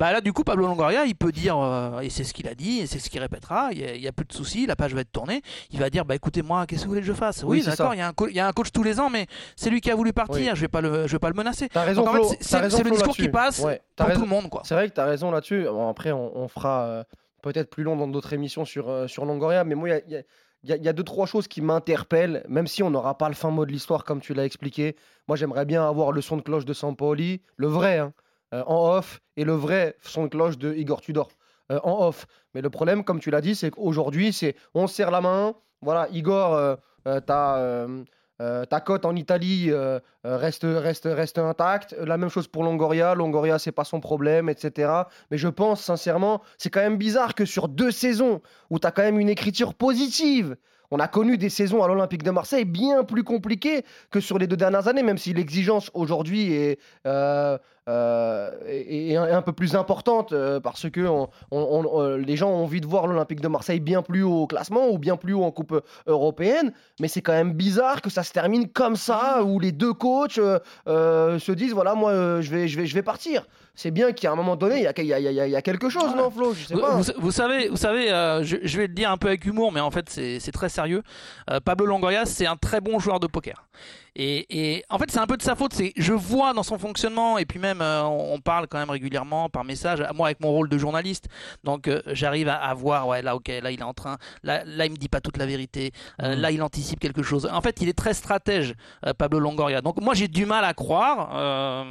Bah 0.00 0.12
là, 0.12 0.22
du 0.22 0.32
coup, 0.32 0.44
Pablo 0.44 0.66
Longoria, 0.66 1.04
il 1.04 1.14
peut 1.14 1.30
dire, 1.30 1.58
euh, 1.58 2.00
et 2.00 2.08
c'est 2.08 2.24
ce 2.24 2.32
qu'il 2.32 2.48
a 2.48 2.54
dit, 2.54 2.78
et 2.80 2.86
c'est 2.86 2.98
ce 2.98 3.10
qu'il 3.10 3.20
répétera, 3.20 3.68
il 3.72 4.00
n'y 4.00 4.08
a, 4.08 4.12
plus 4.12 4.24
de 4.24 4.32
soucis, 4.32 4.64
la 4.66 4.74
page 4.74 4.94
va 4.94 5.02
être 5.02 5.12
tournée. 5.12 5.42
Il 5.72 5.78
va 5.78 5.90
dire, 5.90 6.06
bah 6.06 6.14
écoutez, 6.14 6.40
moi, 6.40 6.64
qu'est-ce 6.66 6.80
que 6.80 6.86
vous 6.86 6.92
voulez 6.92 7.02
que 7.02 7.06
je 7.06 7.12
fasse? 7.12 7.42
Oui, 7.44 7.58
Oui, 7.58 7.64
d'accord, 7.66 7.92
il 7.94 7.98
y, 7.98 8.34
y 8.34 8.40
a 8.40 8.46
un 8.48 8.52
coach 8.52 8.72
tous 8.72 8.82
les 8.82 8.98
ans, 8.98 9.10
mais 9.10 9.26
c'est 9.56 9.68
lui 9.68 9.82
qui 9.82 9.90
a 9.90 9.94
voulu 9.94 10.14
partir, 10.14 10.36
Oui. 10.52 10.56
je 10.56 10.60
vais 10.62 10.68
pas 10.68 10.80
le, 10.80 11.06
je 11.06 11.12
vais 11.12 11.18
pas 11.18 11.28
le 11.28 11.34
menacer. 11.34 11.68
T'as 11.68 11.82
raison, 11.84 12.00
Donc, 12.06 12.08
en 12.08 12.12
fait, 12.14 12.18
Flo. 12.22 12.36
c'est- 12.40 12.82
le 12.82 12.90
discours 12.92 13.14
qui 13.14 13.28
passe 13.28 13.58
Ouais, 13.60 13.82
pour 13.94 14.06
raison. 14.06 14.20
tout 14.20 14.24
le 14.24 14.30
monde, 14.30 14.48
quoi. 14.48 14.62
C'est 14.64 14.74
vrai 14.74 14.88
que 14.88 14.94
tu 14.94 15.00
as 15.00 15.04
raison 15.04 15.30
là-dessus. 15.30 15.64
Bon, 15.64 15.90
après, 15.90 16.12
on, 16.12 16.34
on 16.34 16.48
fera 16.48 16.80
euh, 16.86 17.04
peut-être 17.42 17.68
plus 17.68 17.82
long 17.84 17.94
dans 17.94 18.08
d'autres 18.08 18.32
émissions 18.32 18.64
sur, 18.64 18.88
euh, 18.88 19.06
sur 19.06 19.26
Longoria, 19.26 19.64
mais 19.64 19.74
moi, 19.74 19.90
il 19.90 19.92
y 19.92 19.94
a- 19.96 20.00
il 20.06 20.12
y, 20.12 20.16
a- 20.16 20.22
il 20.64 20.70
y 20.70 20.72
a- 20.72 20.76
il 20.76 20.82
y 20.82 20.88
a 20.88 20.94
deux, 20.94 21.02
trois 21.04 21.26
choses 21.26 21.46
qui 21.46 21.60
m'interpellent, 21.60 22.42
même 22.48 22.66
si 22.66 22.82
on 22.82 22.88
n'aura 22.88 23.18
pas 23.18 23.28
le 23.28 23.34
fin 23.34 23.50
mot 23.50 23.66
de 23.66 23.70
l'histoire 23.70 24.04
comme 24.04 24.22
tu 24.22 24.32
l'as 24.32 24.46
expliqué. 24.46 24.96
Moi, 25.28 25.36
j'aimerais 25.36 25.66
bien 25.66 25.86
avoir 25.86 26.10
le 26.10 26.22
son 26.22 26.38
de 26.38 26.42
cloche 26.42 26.64
de 26.64 26.72
Sampaoli, 26.72 27.42
le 27.56 27.66
vrai, 27.66 27.98
hein, 27.98 28.14
euh, 28.52 28.62
en 28.66 28.96
off, 28.96 29.20
et 29.36 29.44
le 29.44 29.52
vrai 29.52 29.96
son 30.02 30.24
de 30.24 30.28
cloche 30.28 30.58
de 30.58 30.74
Igor 30.74 31.00
Tudor, 31.00 31.28
euh, 31.70 31.78
en 31.84 32.06
off. 32.06 32.26
Mais 32.54 32.62
le 32.62 32.70
problème, 32.70 33.04
comme 33.04 33.20
tu 33.20 33.30
l'as 33.30 33.40
dit, 33.40 33.54
c'est 33.54 33.70
qu'aujourd'hui, 33.70 34.32
c'est 34.32 34.56
on 34.74 34.86
se 34.86 34.94
serre 34.96 35.10
la 35.10 35.20
main. 35.20 35.54
Voilà, 35.82 36.08
Igor, 36.10 36.54
euh, 37.06 37.20
ta 38.66 38.80
cote 38.80 39.04
en 39.04 39.14
Italie 39.14 39.70
reste, 40.24 40.64
reste, 40.64 41.08
reste 41.10 41.38
intacte. 41.38 41.94
La 41.98 42.16
même 42.16 42.28
chose 42.28 42.48
pour 42.48 42.64
Longoria. 42.64 43.14
Longoria, 43.14 43.58
c'est 43.58 43.72
pas 43.72 43.84
son 43.84 44.00
problème, 44.00 44.48
etc. 44.48 44.90
Mais 45.30 45.38
je 45.38 45.48
pense 45.48 45.82
sincèrement, 45.82 46.42
c'est 46.58 46.70
quand 46.70 46.80
même 46.80 46.96
bizarre 46.96 47.34
que 47.34 47.44
sur 47.44 47.68
deux 47.68 47.90
saisons 47.90 48.42
où 48.68 48.78
tu 48.78 48.86
as 48.86 48.90
quand 48.90 49.02
même 49.02 49.20
une 49.20 49.28
écriture 49.28 49.74
positive, 49.74 50.56
on 50.90 50.98
a 50.98 51.08
connu 51.08 51.38
des 51.38 51.50
saisons 51.50 51.82
à 51.82 51.88
l'Olympique 51.88 52.22
de 52.22 52.30
Marseille 52.30 52.64
bien 52.64 53.04
plus 53.04 53.22
compliquées 53.22 53.84
que 54.10 54.20
sur 54.20 54.38
les 54.38 54.46
deux 54.46 54.56
dernières 54.56 54.88
années, 54.88 55.02
même 55.02 55.18
si 55.18 55.32
l'exigence 55.32 55.90
aujourd'hui 55.94 56.52
est, 56.52 56.80
euh, 57.90 58.50
est 58.66 59.16
un, 59.16 59.42
peu 59.42 59.52
plus 59.52 59.74
importante 59.74 60.32
euh, 60.32 60.60
parce 60.60 60.88
que 60.90 61.00
on- 61.06 61.28
on- 61.50 61.84
on- 61.84 62.00
euh, 62.02 62.16
les 62.16 62.36
gens 62.36 62.50
ont 62.50 62.62
envie 62.64 62.80
de 62.80 62.86
voir 62.86 63.06
l'Olympique 63.06 63.40
de 63.40 63.48
Marseille 63.48 63.80
bien 63.80 64.02
plus 64.02 64.22
haut 64.22 64.42
au 64.42 64.46
classement 64.46 64.88
ou 64.90 64.98
bien 64.98 65.16
plus 65.16 65.32
haut 65.34 65.42
en 65.44 65.50
Coupe 65.50 65.74
européenne. 66.06 66.72
Mais 67.00 67.08
c'est 67.08 67.22
quand 67.22 67.32
même 67.32 67.52
bizarre 67.52 68.00
que 68.02 68.10
ça 68.10 68.22
se 68.22 68.32
termine 68.32 68.68
comme 68.68 68.96
ça, 68.96 69.42
où 69.42 69.58
les 69.60 69.72
deux 69.72 69.92
coachs 69.92 70.38
euh, 70.38 70.58
euh, 70.88 71.38
se 71.38 71.52
disent 71.52 71.72
voilà, 71.74 71.94
moi 71.94 72.10
euh, 72.12 72.40
je, 72.42 72.50
vais, 72.50 72.68
je, 72.68 72.78
vais, 72.78 72.86
je 72.86 72.94
vais 72.94 73.02
partir. 73.02 73.46
C'est 73.74 73.90
bien 73.92 74.12
qu'à 74.12 74.32
un 74.32 74.34
moment 74.36 74.56
donné, 74.56 74.76
il 74.78 74.82
y 74.82 74.86
a, 74.86 74.92
il 74.98 75.06
y, 75.06 75.14
a, 75.14 75.18
il 75.18 75.24
y 75.32 75.40
a- 75.40 75.46
il 75.46 75.52
y 75.52 75.56
a 75.56 75.62
quelque 75.62 75.88
chose, 75.88 76.14
non, 76.14 76.30
Flo 76.30 76.52
Je 76.52 76.66
sais 76.66 76.74
Vous, 76.74 76.80
pas. 76.80 76.96
vous- 76.96 77.12
vous 77.18 77.30
savez, 77.30 77.68
vous 77.68 77.76
savez 77.76 78.10
euh, 78.12 78.42
je, 78.44 78.56
je 78.62 78.76
vais 78.76 78.86
le 78.88 78.94
dire 78.94 79.10
un 79.10 79.16
peu 79.16 79.28
avec 79.28 79.44
humour, 79.46 79.72
mais 79.72 79.80
en 79.80 79.90
fait 79.90 80.08
c'est 80.10 80.52
très 80.52 80.68
sérieux. 80.68 81.02
Euh, 81.50 81.60
Pablo 81.60 81.86
Longoria, 81.86 82.26
c'est 82.26 82.46
un 82.46 82.56
très 82.56 82.80
bon 82.80 82.98
joueur 82.98 83.20
de 83.20 83.26
poker. 83.26 83.66
Et, 84.16 84.46
et 84.50 84.84
en 84.90 84.98
fait, 84.98 85.08
c'est 85.10 85.20
un 85.20 85.26
peu 85.28 85.36
de 85.36 85.42
sa 85.42 85.54
faute. 85.54 85.72
C'est, 85.72 85.92
je 85.96 86.12
vois 86.12 86.52
dans 86.52 86.64
son 86.64 86.78
fonctionnement, 86.78 87.38
et 87.38 87.46
puis 87.46 87.60
même, 87.60 87.79
euh, 87.80 88.02
on, 88.02 88.40
parle 88.40 88.66
quand 88.66 88.78
même 88.78 88.90
régulièrement 88.90 89.48
par 89.48 89.64
message. 89.64 90.02
Moi, 90.14 90.28
avec 90.28 90.40
mon 90.40 90.50
rôle 90.50 90.68
de 90.68 90.78
journaliste, 90.78 91.28
donc 91.64 91.88
euh, 91.88 92.00
j'arrive 92.06 92.48
à, 92.48 92.56
à 92.56 92.74
voir. 92.74 93.06
Ouais, 93.08 93.22
là, 93.22 93.36
ok, 93.36 93.48
là, 93.48 93.70
il 93.70 93.80
est 93.80 93.84
en 93.84 93.94
train. 93.94 94.18
Là, 94.42 94.62
là, 94.64 94.86
il 94.86 94.92
me 94.92 94.96
dit 94.96 95.08
pas 95.08 95.20
toute 95.20 95.36
la 95.36 95.46
vérité. 95.46 95.92
Euh, 96.22 96.34
Là, 96.40 96.50
il 96.50 96.62
anticipe 96.62 97.00
quelque 97.00 97.22
chose. 97.22 97.48
En 97.52 97.60
fait, 97.60 97.82
il 97.82 97.88
est 97.88 97.98
très 97.98 98.14
stratège, 98.14 98.74
Pablo 99.18 99.40
Longoria. 99.40 99.82
Donc, 99.82 100.00
moi, 100.00 100.14
j'ai 100.14 100.28
du 100.28 100.46
mal 100.46 100.64
à 100.64 100.72
croire 100.74 101.84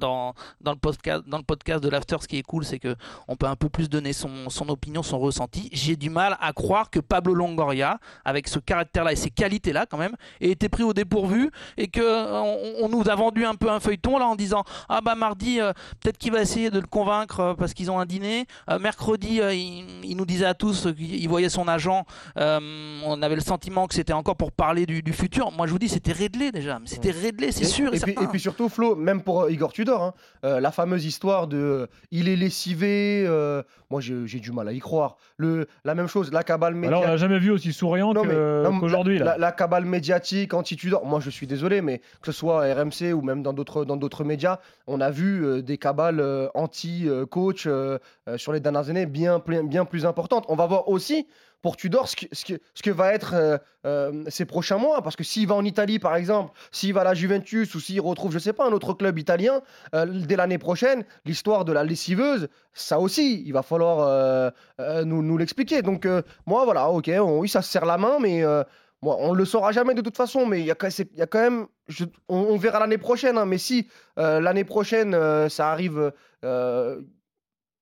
dans 0.00 0.34
dans 0.60 0.72
le 0.72 0.78
podcast 0.78 1.22
dans 1.26 1.38
le 1.38 1.44
podcast 1.44 1.82
de 1.82 1.88
l'After. 1.88 2.16
Ce 2.20 2.26
qui 2.26 2.38
est 2.38 2.42
cool, 2.42 2.64
c'est 2.64 2.78
que 2.78 2.96
on 3.28 3.36
peut 3.36 3.46
un 3.46 3.56
peu 3.56 3.68
plus 3.68 3.88
donner 3.88 4.12
son, 4.12 4.48
son 4.48 4.68
opinion, 4.68 5.02
son 5.02 5.18
ressenti. 5.18 5.68
J'ai 5.72 5.96
du 5.96 6.10
mal 6.10 6.36
à 6.40 6.52
croire 6.52 6.90
que 6.90 6.98
Pablo 6.98 7.34
Longoria, 7.34 7.98
avec 8.24 8.48
ce 8.48 8.58
caractère-là 8.58 9.12
et 9.12 9.16
ces 9.16 9.30
qualités-là 9.30 9.86
quand 9.86 9.98
même, 9.98 10.16
ait 10.40 10.50
été 10.50 10.68
pris 10.68 10.82
au 10.82 10.92
dépourvu 10.92 11.50
et 11.76 11.88
que 11.88 12.00
euh, 12.00 12.40
on, 12.40 12.86
on 12.86 12.88
nous 12.88 13.08
a 13.08 13.14
vendu 13.14 13.44
un 13.44 13.54
peu 13.54 13.70
un 13.70 13.80
feuilleton 13.80 14.18
là 14.18 14.26
en 14.26 14.36
disant 14.36 14.64
ah 14.88 15.00
bah 15.00 15.14
mardi 15.14 15.60
euh, 15.60 15.72
peut-être 16.00 16.18
qu'il 16.18 16.32
va 16.32 16.40
essayer 16.40 16.70
de 16.70 16.80
le 16.80 16.86
convaincre 16.86 17.40
euh, 17.40 17.54
parce 17.54 17.74
qu'ils 17.74 17.90
ont 17.90 17.98
un 18.00 18.06
dîner. 18.06 18.46
Euh, 18.68 18.78
mercredi 18.78 19.40
il, 19.42 20.04
il 20.04 20.16
nous 20.16 20.26
disait 20.26 20.46
à 20.46 20.54
tous 20.54 20.88
qu'il 20.96 21.28
voyait 21.28 21.48
son 21.48 21.68
agent. 21.68 22.04
On 22.36 23.22
avait 23.22 23.34
le 23.34 23.40
sentiment 23.40 23.86
que 23.86 23.94
c'était 23.94 24.12
encore 24.12 24.36
pour 24.36 24.52
parler 24.52 24.86
du, 24.86 25.02
du 25.02 25.12
futur. 25.12 25.52
Moi 25.52 25.66
je 25.66 25.72
vous 25.72 25.78
dis 25.78 25.88
c'était 25.88 26.12
réglé 26.12 26.52
déjà, 26.52 26.78
mais 26.78 26.86
c'était 26.86 27.10
réglé, 27.10 27.52
c'est 27.52 27.64
sûr. 27.64 27.92
Et, 27.92 27.96
et 27.96 28.00
puis, 28.00 28.12
et 28.12 28.26
puis 28.26 28.40
surtout, 28.40 28.68
Flo, 28.68 28.94
même 28.96 29.22
pour 29.22 29.50
Igor 29.50 29.72
Tudor, 29.72 29.89
hein, 29.96 30.14
euh, 30.44 30.60
la 30.60 30.70
fameuse 30.70 31.04
histoire 31.04 31.46
de 31.46 31.56
euh, 31.56 31.86
il 32.10 32.28
est 32.28 32.36
lessivé, 32.36 33.24
euh, 33.26 33.62
moi 33.90 34.00
j'ai 34.00 34.40
du 34.40 34.52
mal 34.52 34.68
à 34.68 34.72
y 34.72 34.78
croire. 34.78 35.16
Le, 35.36 35.66
la 35.84 35.94
même 35.94 36.06
chose, 36.06 36.32
la 36.32 36.42
cabale 36.42 36.74
Alors, 36.74 36.78
on 36.78 36.80
médiatique. 36.90 37.08
l'a 37.08 37.16
jamais 37.16 37.38
vu 37.38 37.50
aussi 37.50 37.72
souriant 37.72 38.12
qu'aujourd'hui. 38.14 39.18
la, 39.18 39.24
là. 39.24 39.30
la- 39.32 39.38
la 39.38 39.52
cabale 39.52 39.84
médiatique 39.84 40.54
anti-Tudor, 40.54 41.04
moi 41.06 41.20
je 41.20 41.30
suis 41.30 41.46
désolé, 41.46 41.80
mais 41.82 41.98
que 42.20 42.26
ce 42.26 42.32
soit 42.32 42.60
RMC 42.74 43.12
ou 43.14 43.22
même 43.22 43.42
dans 43.42 43.52
d'autres 43.52 44.24
médias, 44.24 44.58
on 44.86 45.00
a 45.00 45.10
vu 45.10 45.62
des 45.62 45.78
cabales 45.78 46.22
anti-coach 46.54 47.68
sur 48.36 48.52
les 48.52 48.60
dernières 48.60 48.88
années 48.90 49.06
bien, 49.06 49.42
bien 49.64 49.84
plus 49.84 50.06
importantes. 50.06 50.44
On 50.48 50.56
va 50.56 50.66
voir 50.66 50.88
aussi 50.88 51.26
pour 51.62 51.76
Tudor 51.76 52.08
ce 52.08 52.16
que, 52.82 52.90
va 52.90 53.12
être 53.12 53.34
euh, 53.34 53.58
euh, 53.86 54.24
ces 54.28 54.44
prochains 54.44 54.78
mois, 54.78 55.02
parce 55.02 55.16
que 55.16 55.24
s'il 55.24 55.46
va 55.46 55.54
en 55.54 55.64
Italie 55.64 55.98
par 55.98 56.16
exemple, 56.16 56.52
s'il 56.72 56.94
va 56.94 57.02
à 57.02 57.04
la 57.04 57.14
Juventus 57.14 57.74
ou 57.74 57.80
s'il 57.80 58.00
retrouve, 58.00 58.32
je 58.32 58.38
sais 58.38 58.52
pas, 58.52 58.66
un 58.66 58.72
autre 58.72 58.94
club 58.94 59.18
italien, 59.18 59.62
euh, 59.94 60.06
dès 60.06 60.36
l'année 60.36 60.58
prochaine, 60.58 61.04
l'histoire 61.24 61.64
de 61.64 61.72
la 61.72 61.84
lessiveuse, 61.84 62.48
ça 62.72 62.98
aussi, 62.98 63.42
il 63.46 63.52
va 63.52 63.62
falloir 63.62 64.00
euh, 64.00 64.50
euh, 64.80 65.04
nous, 65.04 65.36
l'expliquer. 65.36 65.82
Donc 65.82 66.06
euh, 66.06 66.22
moi 66.46 66.64
voilà, 66.64 66.88
ok, 66.90 67.10
oui 67.20 67.48
ça 67.48 67.62
se 67.62 67.70
serre 67.70 67.86
la 67.86 67.98
main, 67.98 68.18
mais... 68.20 68.44
euh, 68.44 68.62
on 69.02 69.32
ne 69.32 69.38
le 69.38 69.44
saura 69.44 69.72
jamais 69.72 69.94
de 69.94 70.02
toute 70.02 70.16
façon, 70.16 70.44
mais 70.46 70.60
il 70.60 70.66
y, 70.66 70.70
a 70.70 70.74
quand- 70.74 71.40
même. 71.40 71.66
on, 72.28 72.56
verra 72.58 72.80
l'année 72.80 72.98
prochaine, 72.98 73.38
hein, 73.38 73.46
mais 73.46 73.58
si 73.58 73.88
euh, 74.18 74.40
l'année 74.40 74.64
prochaine 74.64 75.14
euh, 75.14 75.48
ça 75.48 75.70
arrive, 75.70 76.12
euh, 76.44 77.00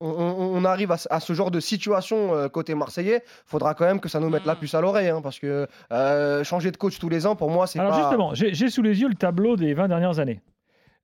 on, 0.00 0.64
arrive 0.64 0.92
à, 0.92 0.96
ce- 0.96 1.08
à 1.10 1.20
ce 1.20 1.32
genre 1.32 1.50
de 1.50 1.60
situation 1.60 2.34
euh, 2.34 2.48
côté 2.48 2.74
marseillais, 2.74 3.22
faudra 3.46 3.74
quand 3.74 3.84
même 3.84 4.00
que 4.00 4.08
ça 4.08 4.20
nous 4.20 4.28
mette 4.30 4.44
la 4.46 4.54
Mm. 4.54 4.58
puce 4.58 4.74
à 4.74 4.80
l'oreille, 4.80 5.08
hein, 5.08 5.20
parce 5.22 5.38
que 5.38 5.66
euh, 5.92 6.44
changer 6.44 6.70
de 6.70 6.76
coach 6.76 6.98
tous 6.98 7.08
les 7.08 7.26
ans, 7.26 7.34
pour 7.36 7.50
moi, 7.50 7.66
c'est 7.66 7.78
Alors 7.80 7.92
pas. 7.92 7.98
justement, 8.02 8.34
j'ai 8.34 8.54
j'ai 8.54 8.68
sous 8.70 8.82
les 8.82 9.00
yeux 9.00 9.08
le 9.08 9.14
tableau 9.14 9.56
des 9.56 9.74
20 9.74 9.88
dernières 9.88 10.18
années. 10.18 10.40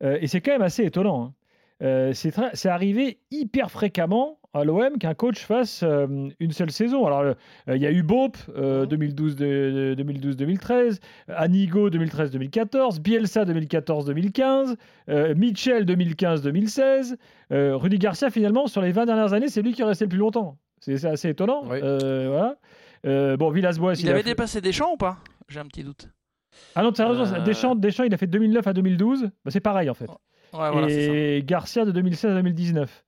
Euh, 0.02 0.18
et 0.20 0.26
c'est 0.26 0.40
quand 0.40 0.52
même 0.52 0.62
assez 0.62 0.84
étonnant. 0.84 1.24
hein. 1.24 1.32
Euh, 1.82 2.12
c'est 2.14 2.68
arrivé 2.68 3.18
hyper 3.30 3.70
fréquemment 3.70 4.38
à 4.54 4.64
l'OM 4.64 4.98
qu'un 4.98 5.14
coach 5.14 5.40
fasse 5.44 5.82
euh, 5.82 6.28
une 6.40 6.52
seule 6.52 6.70
saison. 6.70 7.04
Alors, 7.06 7.20
euh, 7.20 7.34
il 7.68 7.82
y 7.82 7.86
a 7.86 7.90
eu 7.92 8.02
Bope 8.02 8.36
euh, 8.56 8.82
Mhm. 8.82 8.86
2012 8.88 9.36
de- 9.36 9.94
2012-2013, 9.98 11.00
Anigo 11.28 11.90
2013-2014, 11.90 13.00
Bielsa 13.00 13.44
2014-2015, 13.44 14.76
euh, 15.08 15.34
Mitchell 15.34 15.84
2015-2016, 15.84 17.16
euh, 17.52 17.76
Rudy 17.76 17.98
Garcia, 17.98 18.30
finalement, 18.30 18.66
sur 18.66 18.80
les 18.82 18.92
20 18.92 19.06
dernières 19.06 19.32
années, 19.32 19.48
c'est 19.48 19.62
lui 19.62 19.72
qui 19.72 19.82
est 19.82 19.84
resté 19.84 20.04
le 20.04 20.08
plus 20.10 20.18
longtemps. 20.18 20.56
C'est 20.80 21.04
assez 21.04 21.30
étonnant. 21.30 21.62
Oui. 21.68 21.78
Euh, 21.82 22.28
voilà. 22.30 22.56
Euh, 23.06 23.36
bon, 23.36 23.50
Villas-Boas, 23.50 23.94
Il 23.94 24.08
a 24.08 24.12
avait 24.12 24.20
fait- 24.22 24.30
dépassé 24.30 24.60
Deschamps 24.60 24.92
ou 24.92 24.96
pas 24.96 25.18
J'ai 25.48 25.60
un 25.60 25.66
petit 25.66 25.82
doute. 25.84 26.08
ah 26.74 26.82
non, 26.82 26.94
sérieusement, 26.94 27.24
Euh, 27.36 27.40
Deschamps, 27.44 27.74
Deschamps, 27.74 28.04
il 28.04 28.14
a 28.14 28.16
fait 28.16 28.26
de 28.26 28.32
2009 28.32 28.66
à 28.66 28.72
2012. 28.72 29.24
Bah, 29.44 29.50
c'est 29.50 29.60
pareil, 29.60 29.90
en 29.90 29.94
fait. 29.94 30.08
Ouais, 30.52 30.70
voilà, 30.70 30.88
c'est 30.88 31.06
ça. 31.06 31.12
et 31.12 31.42
Garcia 31.44 31.84
de 31.84 31.90
2016 31.90 32.30
à 32.30 32.34
2019. 32.36 33.03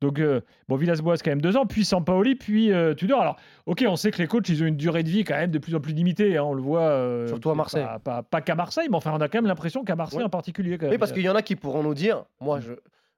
Donc, 0.00 0.20
euh, 0.20 0.40
bon, 0.68 0.76
Villas-Boas, 0.76 1.16
quand 1.18 1.30
même 1.30 1.40
deux 1.40 1.56
ans, 1.56 1.66
puis 1.66 1.84
Sampaoli, 1.84 2.36
puis 2.36 2.72
euh, 2.72 2.94
Tudor. 2.94 3.20
Alors, 3.20 3.36
ok, 3.66 3.84
on 3.88 3.96
sait 3.96 4.10
que 4.12 4.18
les 4.18 4.28
coachs, 4.28 4.48
ils 4.48 4.62
ont 4.62 4.66
une 4.66 4.76
durée 4.76 5.02
de 5.02 5.08
vie 5.08 5.24
quand 5.24 5.34
même 5.34 5.50
de 5.50 5.58
plus 5.58 5.74
en 5.74 5.80
plus 5.80 5.92
limitée. 5.92 6.36
hein, 6.36 6.44
on 6.44 6.54
le 6.54 6.62
voit. 6.62 6.82
euh, 6.82 7.26
Surtout 7.26 7.50
à 7.50 7.54
Marseille. 7.56 7.82
Pas, 7.84 7.98
pas- 7.98 8.22
pas 8.22 8.40
qu'à 8.40 8.54
Marseille, 8.54 8.86
mais 8.90 8.96
enfin, 8.96 9.12
on 9.12 9.20
a 9.20 9.28
quand 9.28 9.38
même 9.38 9.46
l'impression 9.48 9.82
qu'à 9.84 9.96
Marseille 9.96 10.20
Ouais. 10.20 10.24
en 10.24 10.30
particulier. 10.30 10.78
Quand 10.78 10.88
Oui, 10.88 10.98
parce 10.98 11.10
qu'il 11.12 11.22
y 11.22 11.28
en 11.28 11.34
a 11.34 11.42
qui 11.42 11.56
pourront 11.56 11.82
nous 11.82 11.94
dire, 11.94 12.18
Mm. 12.40 12.44
moi 12.44 12.60
je, 12.60 12.72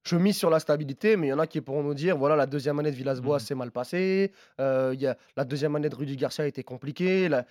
je 0.04 0.16
mise 0.16 0.38
sur 0.38 0.48
la 0.48 0.58
stabilité, 0.58 1.18
mais 1.18 1.26
il 1.26 1.30
y 1.30 1.32
en 1.34 1.38
a 1.38 1.46
qui 1.46 1.60
pourront 1.60 1.82
nous 1.82 1.92
dire, 1.92 2.16
voilà, 2.16 2.34
la 2.34 2.46
deuxième 2.46 2.78
année 2.78 2.90
de 2.90 2.96
Villas-Boas 2.96 3.36
Mm. 3.36 3.40
s'est 3.40 3.54
mal 3.54 3.70
passée, 3.70 4.32
euh, 4.58 4.94
y 4.98 5.06
a, 5.06 5.18
la 5.36 5.44
deuxième 5.44 5.76
année 5.76 5.90
de 5.90 5.94
Rudy 5.94 6.16
Garcia 6.16 6.44
a 6.44 6.46
été 6.48 6.62
compliquée, 6.62 7.28
la- 7.28 7.44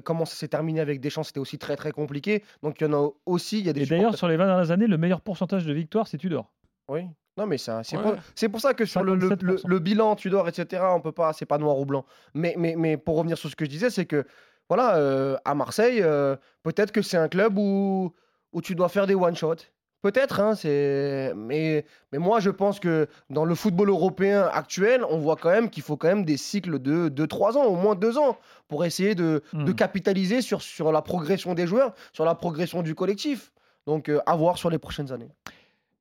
comment 0.00 0.24
ça 0.24 0.34
s'est 0.34 0.48
terminé 0.48 0.80
avec 0.80 0.98
Deschamps, 1.00 1.24
c'était 1.24 1.40
aussi 1.40 1.58
très 1.58 1.76
très 1.76 1.92
compliqué. 1.92 2.42
Donc 2.62 2.80
il 2.80 2.84
y 2.86 2.86
en 2.90 2.94
a 2.94 3.10
aussi, 3.26 3.58
il 3.60 3.66
y 3.66 3.68
a 3.68 3.74
des 3.74 3.82
Et 3.82 3.86
d'ailleurs, 3.86 4.16
sur 4.16 4.28
les 4.28 4.38
20 4.38 4.46
dernières 4.46 4.70
années, 4.70 4.86
le 4.86 4.96
meilleur 4.96 5.20
pourcentage 5.20 5.66
de 5.66 5.72
victoire, 5.74 6.08
c'est 6.08 6.16
Tudor. 6.16 6.50
Oui. 6.88 7.02
Non, 7.38 7.46
mais 7.46 7.56
c'est 7.56 7.72
Ouais. 7.96 8.48
pour, 8.50 8.60
ça 8.60 8.74
que 8.74 8.84
sur 8.84 9.02
le, 9.02 9.14
le- 9.14 9.30
le- 9.40 9.56
57%. 9.56 9.62
le 9.66 9.78
bilan, 9.78 10.16
Tudor, 10.16 10.48
etc., 10.48 10.82
on 10.94 11.00
peut 11.00 11.12
pas, 11.12 11.32
c'est 11.32 11.46
pas 11.46 11.58
noir 11.58 11.78
ou 11.78 11.86
blanc. 11.86 12.04
Mais, 12.34 12.54
mais, 12.58 12.74
mais 12.76 12.96
pour 12.98 13.16
revenir 13.16 13.38
sur 13.38 13.48
ce 13.48 13.56
que 13.56 13.64
je 13.64 13.70
disais, 13.70 13.88
c'est 13.90 14.04
que, 14.04 14.24
voilà, 14.68 14.96
euh, 14.96 15.36
à 15.44 15.54
Marseille, 15.54 16.02
euh, 16.02 16.36
peut-être 16.62 16.92
que 16.92 17.00
c'est 17.00 17.16
un 17.16 17.28
club 17.28 17.56
où, 17.56 18.12
où 18.52 18.60
tu 18.60 18.74
dois 18.74 18.88
faire 18.90 19.06
des 19.06 19.14
one-shots. 19.14 19.64
Peut-être, 20.02 20.40
hein, 20.40 20.54
c'est... 20.56 21.32
Mais, 21.36 21.86
mais 22.10 22.18
moi, 22.18 22.40
je 22.40 22.50
pense 22.50 22.80
que 22.80 23.06
dans 23.30 23.44
le 23.44 23.54
football 23.54 23.88
européen 23.88 24.50
actuel, 24.52 25.04
on 25.08 25.18
voit 25.18 25.36
quand 25.36 25.50
même 25.50 25.70
qu'il 25.70 25.84
faut 25.84 25.96
quand 25.96 26.08
même 26.08 26.24
des 26.24 26.36
cycles 26.36 26.80
de 26.80 27.08
2-3 27.08 27.56
ans, 27.56 27.64
au 27.66 27.76
moins 27.76 27.94
2 27.94 28.18
ans, 28.18 28.36
pour 28.68 28.84
essayer 28.84 29.14
de, 29.14 29.42
de 29.52 29.70
Hmm. 29.70 29.74
capitaliser 29.74 30.42
sur, 30.42 30.60
sur 30.60 30.90
la 30.90 31.02
progression 31.02 31.54
des 31.54 31.66
joueurs, 31.68 31.94
sur 32.12 32.24
la 32.24 32.34
progression 32.34 32.82
du 32.82 32.94
collectif. 32.96 33.52
Donc, 33.86 34.08
euh, 34.08 34.20
à 34.26 34.34
voir 34.36 34.58
sur 34.58 34.70
les 34.70 34.78
prochaines 34.78 35.12
années. 35.12 35.30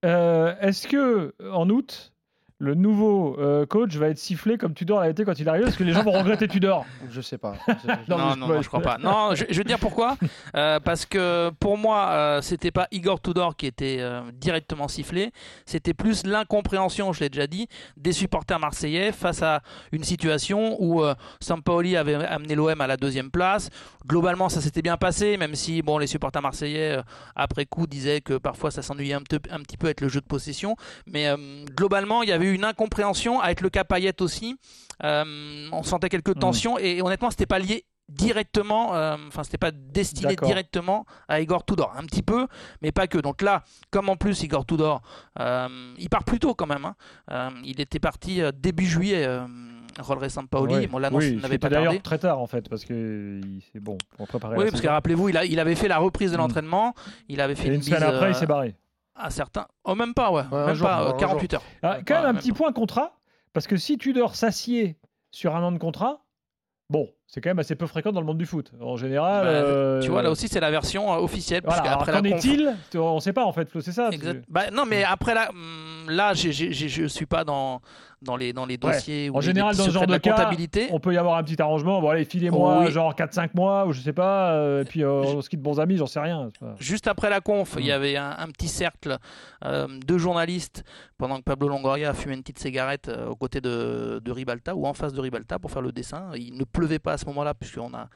Euh, 0.05 0.55
Est-ce 0.59 0.87
que 0.87 1.33
en 1.51 1.69
août, 1.69 2.13
le 2.61 2.75
nouveau 2.75 3.37
euh, 3.39 3.65
coach 3.65 3.95
va 3.95 4.09
être 4.09 4.19
sifflé 4.19 4.57
comme 4.59 4.75
Tudor 4.75 4.99
l'a 5.01 5.09
été 5.09 5.25
quand 5.25 5.33
il 5.39 5.47
est 5.47 5.49
arrivé 5.49 5.65
Parce 5.65 5.75
que 5.77 5.83
les 5.83 5.93
gens 5.93 6.03
vont 6.03 6.11
regretter 6.11 6.47
Tudor. 6.47 6.85
Je 7.09 7.19
sais 7.19 7.39
pas. 7.39 7.55
Je 7.67 7.73
sais 7.73 7.87
pas. 7.87 7.99
Non, 8.07 8.17
Non, 8.17 8.35
non, 8.35 8.47
je- 8.47 8.53
non, 8.53 8.61
je 8.61 8.67
crois 8.67 8.81
pas. 8.81 8.97
Non, 8.99 9.33
je, 9.33 9.45
je 9.49 9.57
vais 9.57 9.63
te 9.63 9.67
dire 9.67 9.79
pourquoi. 9.79 10.15
Euh, 10.55 10.79
parce 10.79 11.05
que 11.07 11.49
pour 11.59 11.75
moi, 11.77 12.09
euh, 12.11 12.41
c'était 12.41 12.69
pas 12.71 12.87
Igor 12.91 13.19
Tudor 13.19 13.55
qui 13.55 13.65
était 13.65 13.97
euh, 13.99 14.21
directement 14.33 14.87
sifflé. 14.87 15.31
C'était 15.65 15.95
plus 15.95 16.23
l'incompréhension, 16.25 17.11
je 17.13 17.21
l'ai 17.21 17.29
déjà 17.29 17.47
dit, 17.47 17.67
des 17.97 18.11
supporters 18.13 18.59
marseillais 18.59 19.11
face 19.11 19.41
à 19.41 19.61
une 19.91 20.03
situation 20.03 20.75
où 20.79 21.01
euh, 21.03 21.15
Sampaoli 21.39 21.97
avait 21.97 22.13
amené 22.15 22.53
l'OM 22.53 22.79
à 22.79 22.85
la 22.87 22.97
deuxième 22.97 23.31
place. 23.31 23.69
Globalement, 24.07 24.49
ça 24.49 24.61
s'était 24.61 24.81
bien 24.83 24.97
passé, 24.97 25.37
même 25.37 25.55
si 25.55 25.81
bon, 25.81 25.97
les 25.97 26.07
supporters 26.07 26.41
marseillais, 26.43 26.97
euh, 26.97 27.01
après 27.35 27.65
coup, 27.65 27.87
disaient 27.87 28.21
que 28.21 28.37
parfois 28.37 28.69
ça 28.69 28.81
s'ennuyait 28.83 29.15
un, 29.15 29.23
un 29.49 29.59
petit 29.61 29.77
peu 29.77 29.87
avec 29.87 30.01
le 30.01 30.09
jeu 30.09 30.21
de 30.21 30.25
possession. 30.27 30.75
Mais 31.07 31.27
euh, 31.27 31.37
globalement, 31.75 32.21
il 32.21 32.29
y 32.29 32.31
avait 32.31 32.45
eu 32.45 32.50
une 32.51 32.63
incompréhension 32.63 33.39
avec 33.39 33.61
le 33.61 33.69
cas 33.69 33.83
Payet 33.83 34.21
aussi. 34.21 34.57
Euh, 35.03 35.67
on 35.71 35.83
sentait 35.83 36.09
quelques 36.09 36.37
tensions 36.39 36.77
et, 36.77 37.01
honnêtement, 37.01 37.31
c'était 37.31 37.45
pas 37.47 37.59
lié 37.59 37.85
directement, 38.09 38.93
euh, 38.93 39.15
enfin 39.29 39.43
c'était 39.43 39.57
pas 39.57 39.71
destiné 39.71 40.35
directement 40.35 41.05
à 41.29 41.39
Igor 41.39 41.63
Tudor, 41.65 41.93
un 41.97 42.03
petit 42.03 42.21
peu, 42.23 42.45
mais 42.81 42.91
pas 42.91 43.07
que. 43.07 43.17
Donc 43.17 43.41
là, 43.41 43.63
comme 43.89 44.09
en 44.09 44.17
plus 44.17 44.43
Igor 44.43 44.65
Tudor, 44.65 45.01
euh, 45.39 45.67
il 45.97 46.09
part 46.09 46.23
plus 46.25 46.37
tôt 46.39 46.53
quand 46.53 46.67
même. 46.67 46.85
hein. 47.29 47.49
Il 47.63 47.79
était 47.79 47.99
parti 47.99 48.41
début 48.53 48.85
juillet. 48.85 49.27
Rolleré 49.99 50.29
Sampaoli, 50.29 50.73
Ouais. 50.73 50.87
bon, 50.87 50.99
l'annonce 50.99 51.21
oui, 51.21 51.35
n'avait 51.35 51.57
pas 51.57 51.69
tardé. 51.69 51.85
d'ailleurs 51.87 52.01
très 52.01 52.17
tard 52.17 52.39
en 52.39 52.47
fait, 52.47 52.69
parce 52.69 52.85
que 52.85 53.41
c'est 53.73 53.81
bon 53.81 53.97
pour 54.15 54.25
préparer. 54.25 54.55
Oui, 54.57 54.65
parce 54.69 54.79
que 54.81 54.87
rappelez-vous, 54.87 55.27
il, 55.27 55.37
a- 55.37 55.43
il 55.43 55.59
avait 55.59 55.75
fait 55.75 55.89
la 55.89 55.97
reprise 55.97 56.31
de 56.31 56.37
Mm. 56.37 56.39
l'entraînement, 56.39 56.93
il 57.27 57.41
avait 57.41 57.55
fait 57.55 57.65
Et 57.65 57.67
une, 57.67 57.73
une 57.75 57.81
semaine 57.81 57.99
bise, 57.99 58.07
après, 58.07 58.29
il 58.31 58.35
s'est 58.35 58.45
barré. 58.45 58.73
À 59.21 59.29
certains. 59.29 59.67
Oh, 59.83 59.95
même 59.95 60.13
pas, 60.13 60.31
ouais, 60.31 60.43
Ouais, 60.51 60.57
un 60.59 60.65
même 60.67 60.75
jour, 60.75 60.87
pas, 60.87 61.03
euh, 61.03 61.09
un 61.13 61.17
48 61.17 61.53
heures. 61.55 61.63
Ah, 61.83 61.97
quand 62.05 62.15
même 62.15 62.23
un 62.23 62.27
même 62.33 62.37
petit 62.41 62.51
point 62.51 62.71
contrat, 62.73 63.13
parce 63.53 63.67
que 63.67 63.77
si 63.77 63.97
Tudor 63.97 64.35
s'assied 64.35 64.97
sur 65.31 65.55
un 65.55 65.63
an 65.63 65.71
de 65.71 65.77
contrat, 65.77 66.21
bon, 66.89 67.09
c'est 67.27 67.39
quand 67.41 67.49
même 67.49 67.59
assez 67.59 67.75
peu 67.75 67.87
fréquent 67.87 68.11
dans 68.11 68.19
le 68.19 68.25
monde 68.27 68.37
du 68.37 68.45
foot. 68.45 68.71
En 68.81 68.97
général. 68.97 69.45
Bah, 69.45 69.49
euh, 69.51 70.01
Tu 70.01 70.09
vois, 70.09 70.21
là 70.21 70.29
aussi, 70.31 70.47
c'est 70.49 70.59
la 70.59 70.71
version 70.71 71.13
euh, 71.13 71.17
officielle. 71.17 71.61
Voilà, 71.63 71.81
alors 71.83 72.01
après 72.01 72.11
qu'en 72.11 72.21
la 72.21 72.29
conf- 72.29 72.35
est-il? 72.37 72.75
On 72.99 73.15
ne 73.15 73.19
sait 73.21 73.31
pas 73.33 73.45
en 73.45 73.53
fait, 73.53 73.69
Flo, 73.69 73.79
c'est 73.81 73.93
ça. 73.93 74.09
Exact. 74.11 74.41
que- 74.45 74.51
Bah, 74.51 74.69
non, 74.71 74.83
mais 74.85 75.03
après 75.05 75.33
là, 76.09 76.33
je 76.33 77.07
suis 77.07 77.25
pas 77.25 77.43
dans 77.43 77.81
dans 78.21 78.35
les 78.35 78.53
dans 78.53 78.67
les 78.67 78.77
dossiers. 78.77 79.31
ou 79.31 79.37
En 79.37 79.41
général, 79.41 79.75
dans 79.75 79.83
ce 79.85 79.89
genre 79.89 80.05
de 80.05 80.15
cas, 80.17 80.31
comptabilité. 80.31 80.87
on 80.91 80.99
peut 80.99 81.11
y 81.13 81.17
avoir 81.17 81.37
un 81.37 81.43
petit 81.43 81.59
arrangement. 81.59 81.99
Bon, 82.01 82.09
allez, 82.09 82.23
filez-moi 82.23 82.81
Oui. 82.85 82.91
genre 82.91 83.15
4-5 83.15 83.49
mois, 83.55 83.87
ou 83.87 83.93
je 83.93 84.01
sais 84.01 84.13
pas, 84.13 84.51
euh, 84.53 84.81
et 84.81 84.85
puis 84.85 85.03
euh, 85.03 85.09
on 85.11 85.41
se 85.41 85.49
quitte 85.49 85.61
bons 85.61 85.79
amis, 85.79 85.97
j'en 85.97 86.05
sais 86.05 86.19
rien. 86.19 86.49
Juste 86.79 87.07
après 87.07 87.29
la 87.31 87.41
conf, 87.41 87.75
il 87.79 87.85
y 87.85 87.89
Mm. 87.89 87.93
avait 87.93 88.17
un, 88.17 88.35
un 88.37 88.47
petit 88.47 88.67
cercle 88.67 89.17
euh, 89.65 89.87
de 90.05 90.17
journalistes 90.19 90.83
pendant 91.17 91.37
que 91.37 91.43
Pablo 91.43 91.67
Longoria 91.67 92.13
fumait 92.13 92.35
une 92.35 92.41
petite 92.41 92.59
cigarette 92.59 93.09
euh, 93.09 93.27
aux 93.29 93.35
côtés 93.35 93.59
de, 93.61 94.21
de 94.23 94.31
Ribalta 94.31 94.75
ou 94.75 94.85
en 94.85 94.93
face 94.93 95.13
de 95.13 95.21
Ribalta 95.21 95.57
pour 95.57 95.71
faire 95.71 95.81
le 95.81 95.91
dessin. 95.91 96.29
Il 96.35 96.55
ne 96.57 96.63
pleuvait 96.63 96.99
pas 96.99 97.13
à 97.13 97.17
ce 97.17 97.25
moment-là 97.25 97.53
puisqu'on 97.55 97.91
a 97.95 98.07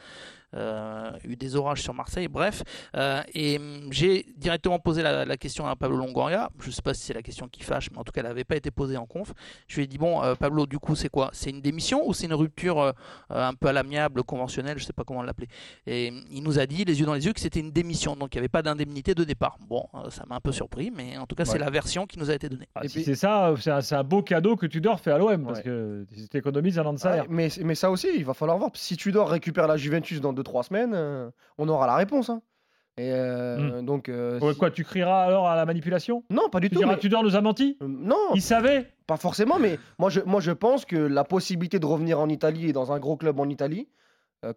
eu 1.23 1.35
des 1.35 1.55
orages 1.55 1.81
sur 1.81 1.93
Marseille. 1.93 2.27
Bref, 2.27 2.63
Euh, 2.95 3.21
et 3.33 3.57
hum, 3.57 3.87
j'ai 3.91 4.25
directement 4.37 4.79
posé 4.79 5.01
la, 5.03 5.25
la 5.25 5.37
question 5.37 5.67
à 5.67 5.75
Pablo 5.75 5.97
Longoria. 5.97 6.49
Je 6.59 6.67
ne 6.67 6.71
sais 6.71 6.81
pas 6.81 6.93
si 6.93 7.01
c'est 7.03 7.13
la 7.13 7.21
question 7.21 7.47
qui 7.47 7.63
fâche, 7.63 7.89
mais 7.91 7.97
en 7.97 8.03
tout 8.03 8.11
cas, 8.11 8.21
elle 8.21 8.27
n'avait 8.27 8.43
pas 8.43 8.55
été 8.55 8.71
posée 8.71 8.95
en 8.97 9.05
conf. 9.05 9.33
Je 9.67 9.75
lui 9.77 9.83
ai 9.83 9.87
dit 9.87 9.97
bon, 9.97 10.23
euh, 10.23 10.35
Pablo, 10.35 10.65
du 10.65 10.79
coup, 10.79 10.95
c'est 10.95 11.09
quoi? 11.09 11.29
C'est 11.33 11.49
une 11.49 11.61
démission 11.61 12.07
ou 12.07 12.13
c'est 12.13 12.25
une 12.27 12.33
rupture 12.33 12.79
euh, 12.79 12.91
euh, 13.31 13.47
un 13.47 13.53
peu 13.53 13.67
à 13.67 13.73
l'amiable, 13.73 14.23
conventionnelle? 14.23 14.77
Je 14.77 14.83
ne 14.83 14.87
sais 14.87 14.93
pas 14.93 15.03
comment 15.03 15.23
l'appeler. 15.23 15.47
Et 15.87 16.09
hum, 16.11 16.21
il 16.31 16.43
nous 16.43 16.59
a 16.59 16.65
dit, 16.65 16.85
les 16.85 16.99
yeux 16.99 17.05
dans 17.05 17.13
les 17.15 17.25
yeux, 17.25 17.33
que 17.33 17.39
c'était 17.41 17.59
une 17.59 17.71
démission, 17.71 18.15
donc 18.15 18.33
il 18.33 18.37
n'y 18.37 18.39
avait 18.39 18.47
pas 18.49 18.61
d'indemnité 18.61 19.13
de 19.15 19.23
départ. 19.23 19.57
Bon, 19.67 19.87
euh, 19.95 20.09
ça 20.09 20.23
m'a 20.29 20.35
un 20.35 20.39
peu 20.41 20.51
surpris, 20.51 20.91
mais 20.95 21.17
en 21.17 21.25
tout 21.25 21.35
cas, 21.35 21.45
c'est 21.45 21.53
Ouais. 21.53 21.59
la 21.59 21.69
version 21.69 22.05
qui 22.05 22.17
nous 22.19 22.29
a 22.29 22.33
été 22.33 22.49
donnée. 22.49 22.67
Ah, 22.75 22.81
Et 22.83 22.87
si 22.87 22.95
puis- 22.95 23.03
c'est 23.03 23.15
ça, 23.15 23.53
c'est 23.59 23.71
un, 23.71 23.81
c'est 23.81 23.95
un 23.95 24.03
beau 24.03 24.21
cadeau 24.21 24.55
que 24.55 24.65
Tudor 24.67 24.99
fait 24.99 25.11
à 25.11 25.17
l'OM, 25.17 25.45
parce 25.45 25.59
Ouais. 25.59 25.63
que 25.65 26.05
tu 26.13 26.27
t'économises 26.29 26.79
un 26.79 26.85
an 26.85 26.93
de 26.93 26.97
Ah, 26.99 27.03
salaire. 27.03 27.25
mais, 27.29 27.49
mais 27.63 27.75
ça 27.75 27.91
aussi, 27.91 28.07
il 28.15 28.25
va 28.25 28.33
falloir 28.33 28.57
voir. 28.57 28.71
Si 28.75 28.95
Tudor 28.97 29.29
récupère 29.29 29.67
la 29.67 29.77
Juventus 29.77 30.21
dans 30.21 30.33
2-3 30.45 30.63
semaines, 30.63 30.93
euh, 30.93 31.29
on 31.57 31.67
aura 31.69 31.87
la 31.87 31.95
réponse. 31.95 32.29
hein. 32.29 32.41
Et 32.97 33.11
euh, 33.11 33.81
donc. 33.81 34.07
euh, 34.07 34.39
Ouais, 34.39 34.53
si- 34.53 34.59
quoi, 34.59 34.71
tu 34.71 34.85
crieras 34.85 35.23
alors 35.25 35.47
à 35.49 35.55
la 35.57 35.65
manipulation? 35.65 36.23
Non, 36.29 36.47
pas 36.49 36.61
du 36.61 36.69
Tu 36.69 36.75
tout. 36.75 36.81
diras 36.81 36.93
mais- 36.93 36.99
Tudor 36.99 37.23
nous 37.23 37.35
a 37.35 37.41
menti? 37.41 37.77
Euh, 37.81 37.87
Non, 37.89 38.15
Il 38.35 38.41
savait? 38.41 38.89
Pas 39.05 39.17
forcément, 39.17 39.59
mais 39.59 39.77
moi 39.99 40.09
je, 40.09 40.21
moi 40.21 40.39
je 40.39 40.51
pense 40.51 40.85
que 40.85 40.95
la 40.95 41.23
possibilité 41.25 41.77
de 41.79 41.85
revenir 41.85 42.19
en 42.19 42.29
Italie 42.29 42.69
et 42.69 42.73
dans 42.73 42.91
un 42.93 42.99
gros 42.99 43.17
club 43.17 43.39
en 43.39 43.49
Italie, 43.49 43.87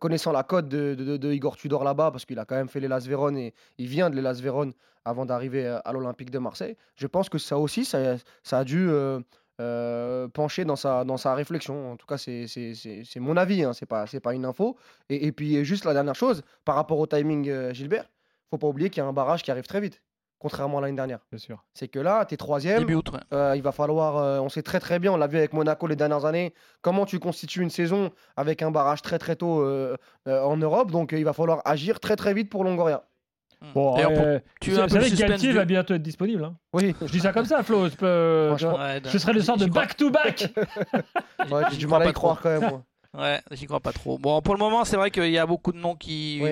connaissant 0.01 0.33
la 0.33 0.43
cote 0.43 0.69
de, 0.69 0.95
de- 0.95 1.05
de- 1.05 1.17
de 1.17 1.33
Igor 1.33 1.57
Tudor 1.57 1.83
là-bas, 1.83 2.11
parce 2.11 2.25
qu'il 2.27 2.39
a 2.39 2.45
quand 2.45 2.57
même 2.57 2.69
fait 2.69 2.81
les 2.81 2.89
Las 2.89 3.07
Véron 3.07 3.35
et 3.37 3.55
il 3.79 3.87
vient 3.89 4.09
de 4.11 4.17
les 4.17 4.23
Las 4.23 4.41
Véron 4.41 4.73
avant 5.05 5.25
d'arriver 5.27 5.67
à, 5.67 5.79
à 5.79 5.93
l'Olympique 5.93 6.31
de 6.31 6.39
Marseille, 6.39 6.77
je 6.97 7.07
pense 7.07 7.29
que 7.29 7.39
ça 7.39 7.59
aussi, 7.59 7.85
ça, 7.87 8.17
ça 8.43 8.59
a 8.59 8.65
dû 8.65 8.89
euh, 9.61 10.29
pencher 10.29 10.65
dans 10.65 10.77
sa, 10.77 11.05
dans 11.05 11.17
sa 11.17 11.35
réflexion. 11.35 11.93
En 11.93 11.97
tout 11.97 12.07
cas, 12.07 12.19
c'est 12.19 12.47
c'est- 12.47 12.75
c'est- 12.75 13.03
c'est 13.05 13.21
mon 13.21 13.37
avis, 13.37 13.65
hein, 13.65 13.73
c'est 13.73 13.87
pas, 13.87 14.07
c'est 14.07 14.21
pas 14.21 14.35
une 14.35 14.45
info. 14.45 14.77
Et, 15.09 15.27
et 15.27 15.33
puis 15.33 15.65
juste 15.65 15.85
la 15.85 15.95
dernière 15.95 16.15
chose, 16.15 16.43
par 16.65 16.75
rapport 16.77 16.99
au 16.99 17.07
timing, 17.07 17.49
euh, 17.49 17.73
Gilbert, 17.75 18.05
faut 18.51 18.59
pas 18.59 18.67
oublier 18.69 18.89
qu'il 18.91 19.03
y 19.03 19.05
a 19.05 19.09
un 19.09 19.13
barrage 19.13 19.43
qui 19.43 19.51
arrive 19.51 19.67
très 19.67 19.81
vite, 19.81 20.01
contrairement 20.39 20.79
à 20.79 20.81
l'année 20.83 20.97
dernière. 20.97 21.19
Bien 21.33 21.39
sûr. 21.39 21.65
C'est 21.75 21.89
que 21.89 21.99
là, 21.99 22.25
tu 22.25 22.35
es 22.35 22.37
troisième. 22.37 22.79
Début 22.79 22.95
août, 22.95 23.11
ouais. 23.13 23.19
Euh, 23.33 23.55
il 23.57 23.63
va 23.63 23.73
falloir, 23.73 24.17
euh, 24.17 24.39
on 24.39 24.49
sait 24.49 24.63
très 24.63 24.79
très 24.81 24.99
bien, 25.01 25.13
on 25.13 25.17
l'a 25.17 25.27
vu 25.27 25.37
avec 25.39 25.53
Monaco 25.53 25.87
les 25.89 25.97
dernières 25.97 26.25
années, 26.25 26.55
comment 26.81 27.05
tu 27.05 27.19
constitues 27.19 27.61
une 27.63 27.71
saison 27.71 28.11
avec 28.37 28.63
un 28.63 28.71
barrage 28.71 29.03
très 29.03 29.19
très 29.19 29.35
tôt 29.37 29.61
euh, 29.63 29.97
euh, 30.29 30.41
en 30.43 30.57
Europe. 30.57 30.91
Donc 30.93 31.13
euh, 31.13 31.19
il 31.19 31.25
va 31.25 31.33
falloir 31.33 31.63
agir 31.65 31.99
très 32.01 32.15
très 32.17 32.33
vite 32.33 32.49
pour 32.49 32.63
Longoria. 32.65 33.08
Bon, 33.75 33.95
D'ailleurs, 33.97 34.13
pour- 34.15 34.23
euh, 34.25 34.39
tu 34.61 34.71
un 34.79 34.83
peu 34.85 34.89
savez 34.89 34.95
le 35.07 35.11
que 35.11 35.17
suspense 35.17 35.29
Galtier 35.31 35.49
du- 35.51 35.57
va 35.57 35.65
bientôt 35.65 35.95
être 35.95 36.03
disponible. 36.03 36.45
hein. 36.45 36.57
Oui, 36.73 36.95
Je 37.01 37.11
dis 37.13 37.21
ça 37.21 37.33
comme 37.33 37.45
ça, 37.47 37.63
Flo. 37.63 37.89
je 37.89 37.97
peux- 37.97 38.47
Franchement, 38.57 38.79
Ouais, 38.79 39.01
Ce 39.05 39.19
serait 39.19 39.33
le 39.33 39.41
sort 39.41 39.57
de 39.57 39.65
j'y 39.65 39.71
crois- 39.71 39.83
back-to-back 39.83 40.53
Ouais, 41.51 41.63
j'ai 41.67 41.71
J'y 41.73 41.79
du 41.79 41.87
crois 41.87 41.99
mal 41.99 42.09
à 42.09 42.11
pas 42.11 42.11
y 42.11 42.15
croire 42.15 42.41
quand 42.41 42.49
même. 42.61 42.71
moi. 42.71 42.83
Ouais, 43.19 43.41
j'y 43.53 43.65
crois 43.67 43.81
pas 43.81 43.93
trop. 43.93 44.19
Bon, 44.19 44.41
pour 44.43 44.55
le 44.55 44.61
moment, 44.61 44.85
c'est 44.85 44.97
vrai 44.97 45.11
qu'il 45.11 45.31
y 45.31 45.39
a 45.39 45.47
beaucoup 45.47 45.73
de 45.73 45.79
noms 45.79 45.95
qui, 45.97 46.43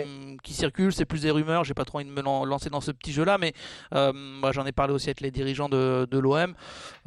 qui 0.43 0.55
circulent. 0.55 0.93
C'est 0.93 1.05
plus 1.05 1.21
des 1.21 1.31
rumeurs. 1.31 1.65
J'ai 1.65 1.75
pas 1.75 1.85
trop 1.85 1.99
envie 1.99 2.07
de 2.09 2.11
me 2.11 2.23
lan- 2.23 2.47
lancer 2.47 2.71
dans 2.71 2.81
ce 2.81 2.91
petit 2.93 3.13
jeu-là, 3.13 3.37
mais 3.39 3.53
euh, 3.95 4.11
moi, 4.15 4.53
j'en 4.53 4.65
ai 4.65 4.73
parlé 4.73 4.95
aussi 4.95 5.09
avec 5.11 5.21
les 5.21 5.31
dirigeants 5.31 5.69
de, 5.69 6.09
de 6.11 6.19
l'OM. 6.19 6.55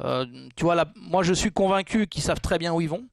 Euh, 0.04 0.24
tu 0.54 0.64
vois, 0.64 0.76
là, 0.76 0.86
moi, 0.94 1.24
je 1.24 1.34
suis 1.34 1.50
convaincu 1.50 2.06
qu'ils 2.06 2.22
savent 2.22 2.40
très 2.40 2.58
bien 2.58 2.72
où 2.72 2.80
ils 2.80 2.88
vont. 2.88 3.08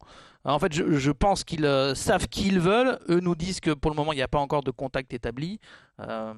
Euh, 0.46 0.52
En 0.52 0.60
fait, 0.60 0.72
je, 0.74 0.94
je 0.94 1.12
pense 1.12 1.44
qu'ils 1.44 1.66
euh, 1.66 1.96
savent 1.96 2.28
qui 2.28 2.48
ils 2.50 2.60
veulent. 2.60 3.00
Eux 3.10 3.20
nous 3.20 3.36
disent 3.36 3.60
que 3.60 3.72
pour 3.72 3.90
le 3.90 3.98
moment, 3.98 4.14
il 4.14 4.18
n'y 4.18 4.22
a 4.22 4.28
pas 4.30 4.40
encore 4.40 4.62
de 4.64 4.72
contact 4.72 5.14
établi. 5.14 5.60
Euh, 6.00 6.34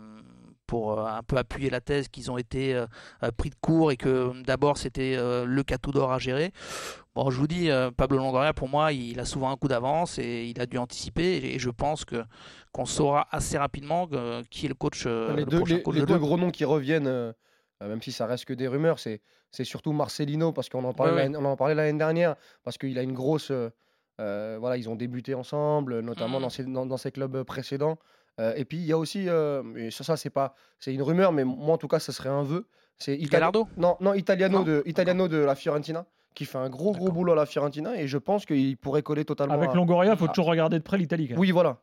pour 0.70 1.00
euh, 1.00 1.06
un 1.06 1.24
peu 1.24 1.36
appuyer 1.38 1.70
la 1.72 1.82
thèse 1.82 2.08
qu'ils 2.10 2.30
ont 2.30 2.38
été 2.38 2.76
euh, 2.76 2.86
euh, 3.24 3.32
pris 3.36 3.50
de 3.50 3.56
court 3.60 3.92
et 3.92 3.98
que 3.98 4.40
d'abord 4.44 4.78
c'était 4.78 5.18
le 5.18 5.64
Catou 5.64 5.92
d'or 5.92 6.12
à 6.12 6.20
gérer. 6.20 6.52
Bon, 7.16 7.32
je 7.32 7.38
vous 7.40 7.48
dis, 7.48 7.70
Pablo 7.98 8.18
Longoria, 8.20 8.54
pour 8.54 8.70
moi, 8.70 8.94
il 8.94 9.20
a 9.20 9.26
souvent 9.26 9.50
un 9.52 9.58
coup 9.58 9.68
d'avance 9.68 10.20
et 10.20 10.46
il 10.46 10.62
a 10.62 10.66
dû 10.68 10.78
anticiper. 10.78 11.38
Et 11.44 11.60
je 11.60 11.70
pense 11.72 12.06
que 12.06 12.24
qu'on 12.72 12.86
saura 12.86 13.28
assez 13.32 13.58
rapidement 13.58 14.08
qui 14.52 14.68
est 14.68 14.70
le 14.70 14.76
coach, 14.76 15.04
euh, 15.08 15.34
les 15.36 15.44
le 15.44 15.46
deux, 15.50 15.58
prochain 15.58 15.76
les- 15.78 15.84
coach 15.84 15.96
les 15.96 16.02
de 16.02 16.06
deux 16.06 16.14
l'OM. 16.14 16.22
gros 16.22 16.38
noms 16.38 16.52
qui 16.52 16.66
reviennent, 16.66 17.34
même 17.82 18.02
si 18.02 18.12
ça 18.12 18.26
reste 18.28 18.46
que 18.46 18.54
des 18.54 18.68
rumeurs, 18.68 19.00
c'est 19.00 19.22
c'est 19.52 19.64
surtout 19.64 19.92
Marcelino, 19.94 20.52
parce 20.54 20.70
qu'on 20.70 20.84
en, 20.84 20.94
parlait 20.94 21.14
Ouais, 21.14 21.24
l'année- 21.24 21.38
on 21.38 21.46
en 21.46 21.56
parlait 21.58 21.74
l'année 21.74 21.98
dernière, 21.98 22.36
parce 22.64 22.78
qu'il 22.78 22.98
a 23.00 23.02
une 23.02 23.14
grosse. 23.14 23.52
euh, 23.52 24.58
voilà, 24.60 24.78
ils 24.78 24.88
ont 24.90 24.96
débuté 24.96 25.34
ensemble, 25.34 26.02
notamment 26.02 26.38
Mhm. 26.38 26.44
dans, 26.44 26.50
ses, 26.50 26.64
dans, 26.66 26.86
dans 26.86 26.98
ses 26.98 27.12
clubs 27.12 27.42
précédents. 27.44 27.98
Euh, 28.40 28.54
et 28.56 28.66
puis 28.66 28.78
il 28.78 28.86
y 28.86 28.94
a 28.94 28.98
aussi, 28.98 29.28
euh, 29.28 29.62
et 29.76 29.92
ça, 29.92 30.04
ça 30.04 30.16
c'est 30.18 30.30
pas, 30.30 30.56
c'est 30.80 30.94
une 30.94 31.02
rumeur, 31.02 31.32
mais 31.34 31.44
moi 31.44 31.74
en 31.76 31.78
tout 31.78 31.88
cas, 31.90 32.00
ça 32.00 32.12
serait 32.14 32.30
un 32.30 32.44
vœu. 32.44 32.66
C'est 32.98 33.16
Itali- 33.16 33.30
Gallardo? 33.30 33.68
Non, 33.78 33.98
non, 34.00 34.14
Italiano 34.14 34.60
Non 34.60 34.64
de 34.64 34.84
Italiano 34.86 35.28
de 35.28 35.38
la 35.38 35.56
Fiorentina, 35.56 36.06
qui 36.36 36.46
fait 36.46 36.58
un 36.58 36.70
gros 36.70 36.92
gros 36.94 37.12
boulot 37.12 37.34
à 37.34 37.36
la 37.36 37.46
Fiorentina, 37.46 38.00
et 38.00 38.08
je 38.08 38.18
pense 38.18 38.46
qu'il 38.46 38.78
pourrait 38.78 39.04
coller 39.04 39.26
totalement. 39.26 39.54
Avec 39.56 39.72
à- 39.72 39.74
Longoria, 39.74 40.14
il 40.14 40.18
faut 40.18 40.26
Ah. 40.30 40.34
toujours 40.34 40.48
regarder 40.50 40.78
de 40.80 40.84
près 40.84 40.98
l'Italie. 40.98 41.30
Oui, 41.38 41.52
voilà. 41.52 41.78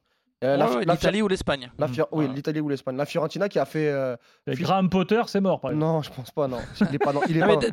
Euh, 0.44 0.58
ouais, 0.58 0.84
l'Italie 0.84 1.22
ou 1.22 1.28
l'Espagne. 1.28 1.70
la 1.78 1.88
Fior- 1.88 2.08
Oui, 2.12 2.24
Voilà. 2.24 2.34
l'Italie 2.34 2.60
ou 2.60 2.68
l'Espagne. 2.68 2.94
La 2.98 3.06
Fiorentina 3.06 3.48
qui 3.48 3.58
a 3.58 3.64
fait. 3.64 3.88
euh, 3.88 4.16
Graham 4.46 4.90
Potter, 4.90 5.22
c'est 5.28 5.40
mort. 5.40 5.60
Par 5.60 5.70
exemple. 5.70 5.86
Non, 5.86 6.02
je 6.02 6.10
pense 6.10 6.30
pas, 6.30 6.46
non. 6.46 6.58
Il 6.82 6.94
est 6.94 6.98
pas 6.98 7.14
dans- 7.14 7.22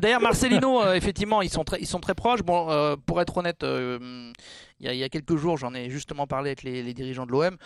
D'ailleurs, 0.00 0.22
Marcelino, 0.22 0.80
euh, 0.82 0.94
effectivement, 0.94 1.42
ils 1.42 1.50
sont 1.50 1.62
très, 1.64 1.78
ils 1.80 1.86
sont 1.86 2.00
très 2.00 2.14
proches. 2.14 2.42
Bon, 2.42 2.70
euh, 2.70 2.96
pour 3.04 3.20
être 3.20 3.36
honnête, 3.36 3.62
euh, 3.64 4.32
il 4.80 4.86
y, 4.86 4.88
a- 4.88 4.92
il 4.92 4.98
y 4.98 5.04
a 5.04 5.08
quelques 5.08 5.36
jours, 5.36 5.56
j'en 5.56 5.72
ai 5.74 5.88
justement 5.90 6.26
parlé 6.26 6.50
avec 6.50 6.62
les, 6.62 6.82
les 6.82 6.94
dirigeants 6.94 7.26
de 7.26 7.32
l'OM. 7.32 7.56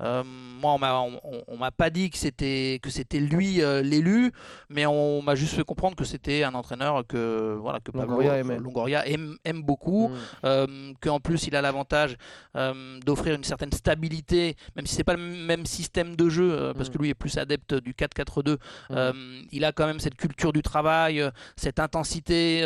Euh, 0.00 0.22
moi, 0.24 0.72
on 0.72 0.78
m'a, 0.78 0.98
on, 1.00 1.20
on 1.46 1.56
m'a 1.56 1.70
pas 1.70 1.90
dit 1.90 2.10
que 2.10 2.16
c'était 2.18 2.80
que 2.82 2.90
c'était 2.90 3.20
lui 3.20 3.62
euh, 3.62 3.82
l'élu, 3.82 4.32
mais 4.70 4.86
on 4.86 5.22
m'a 5.22 5.34
juste 5.34 5.54
fait 5.54 5.62
comprendre 5.64 5.94
que 5.96 6.04
c'était 6.04 6.42
un 6.42 6.54
entraîneur 6.54 7.06
que 7.06 7.56
voilà 7.60 7.80
que 7.80 7.90
Pablo 7.92 8.06
Longoria 8.08 8.38
aimait. 8.38 8.58
Longoria 8.58 9.06
aime, 9.08 9.36
aime 9.44 9.62
beaucoup. 9.62 10.08
Mm. 10.08 10.14
euh, 10.44 10.66
qu'en 11.00 11.20
plus 11.20 11.46
il 11.46 11.54
a 11.56 11.62
l'avantage 11.62 12.16
euh, 12.56 12.98
d'offrir 13.04 13.34
une 13.34 13.44
certaine 13.44 13.72
stabilité, 13.72 14.56
même 14.76 14.86
si 14.86 14.94
c'est 14.94 15.04
pas 15.04 15.14
le 15.14 15.22
même 15.22 15.66
système 15.66 16.16
de 16.16 16.28
jeu, 16.28 16.72
parce 16.76 16.88
Mm. 16.88 16.92
que 16.92 16.98
lui 16.98 17.08
est 17.10 17.14
plus 17.14 17.36
adepte 17.38 17.74
du 17.74 17.92
4-4-2. 17.94 18.56
euh, 18.90 19.12
il 19.52 19.64
a 19.64 19.72
quand 19.72 19.86
même 19.86 20.00
cette 20.00 20.16
culture 20.16 20.52
du 20.52 20.62
travail, 20.62 21.22
cette 21.56 21.78
intensité, 21.78 22.60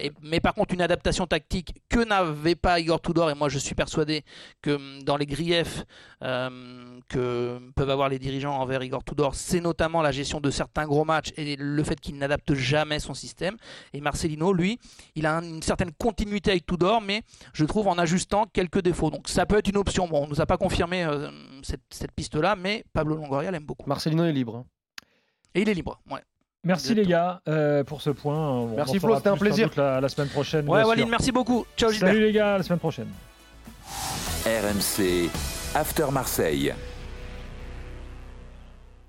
et- 0.00 0.12
mais 0.22 0.40
par 0.40 0.54
contre 0.54 0.74
une 0.74 0.82
adaptation 0.82 1.26
tactique 1.26 1.74
que 1.88 2.04
n'avait 2.04 2.54
pas 2.54 2.78
Igor 2.80 3.00
Tudor, 3.08 3.30
et 3.30 3.34
moi 3.34 3.48
je 3.48 3.58
suis 3.58 3.74
persuadé 3.74 4.22
que 4.62 4.72
hum, 4.72 5.02
dans 5.02 5.16
les 5.16 5.26
griefs 5.26 5.84
euh, 6.22 7.00
que 7.08 7.58
peuvent 7.74 7.90
avoir 7.90 8.08
les 8.08 8.18
dirigeants 8.18 8.56
envers 8.58 8.82
Igor 8.82 9.02
Tudor, 9.04 9.34
c'est 9.34 9.60
notamment 9.60 10.02
la 10.02 10.12
gestion 10.12 10.40
de 10.40 10.50
certains 10.50 10.84
gros 10.86 11.04
matchs 11.04 11.32
et 11.36 11.56
le 11.56 11.82
fait 11.84 11.98
qu'il 12.00 12.16
n'adapte 12.18 12.54
jamais 12.54 12.98
son 13.00 13.14
système. 13.14 13.56
Et 13.92 14.00
Marcelino, 14.00 14.52
lui, 14.52 14.78
il 15.14 15.26
a 15.26 15.36
un- 15.38 15.42
une 15.42 15.62
certaine 15.62 15.92
continuité 15.92 16.50
avec 16.50 16.66
Tudor, 16.66 17.00
mais 17.00 17.22
je 17.52 17.64
trouve 17.64 17.88
en 17.88 17.96
ajustant 17.98 18.44
quelques 18.52 18.80
défauts. 18.82 19.10
Donc 19.10 19.28
ça 19.28 19.46
peut 19.46 19.56
être 19.58 19.68
une 19.68 19.76
option. 19.78 20.06
Bon, 20.08 20.24
on 20.24 20.28
nous 20.28 20.40
a 20.40 20.46
pas 20.46 20.56
confirmé 20.58 21.04
euh, 21.04 21.30
cette, 21.62 21.82
cette 21.90 22.12
piste-là, 22.12 22.56
mais 22.56 22.84
Pablo 22.92 23.16
Longoria 23.16 23.50
l'aime 23.50 23.64
beaucoup. 23.64 23.88
Marcelino 23.88 24.24
est 24.24 24.32
libre. 24.32 24.56
hein. 24.56 24.64
Et 25.54 25.62
il 25.62 25.68
est 25.68 25.74
libre. 25.74 26.00
Ouais, 26.10 26.20
Merci 26.68 26.94
les 26.94 27.06
gars 27.06 27.40
euh, 27.48 27.82
pour 27.82 28.02
ce 28.02 28.10
point. 28.10 28.36
On 28.50 28.66
Merci 28.76 28.98
Flo, 29.00 29.16
c'était 29.16 29.30
un 29.30 29.36
plaisir. 29.36 29.70
La, 29.76 30.00
la 30.00 30.08
semaine 30.08 30.28
prochaine. 30.28 30.68
ouais 30.68 30.84
Walid, 30.84 31.08
merci 31.08 31.32
beaucoup. 31.32 31.64
Ciao 31.76 31.90
Gilbert. 31.90 32.10
Salut 32.10 32.20
les 32.26 32.32
gars, 32.32 32.54
à 32.54 32.58
la 32.58 32.62
semaine 32.62 32.78
prochaine. 32.78 33.08
RMC 34.44 35.30
After 35.74 36.06
Marseille. 36.12 36.74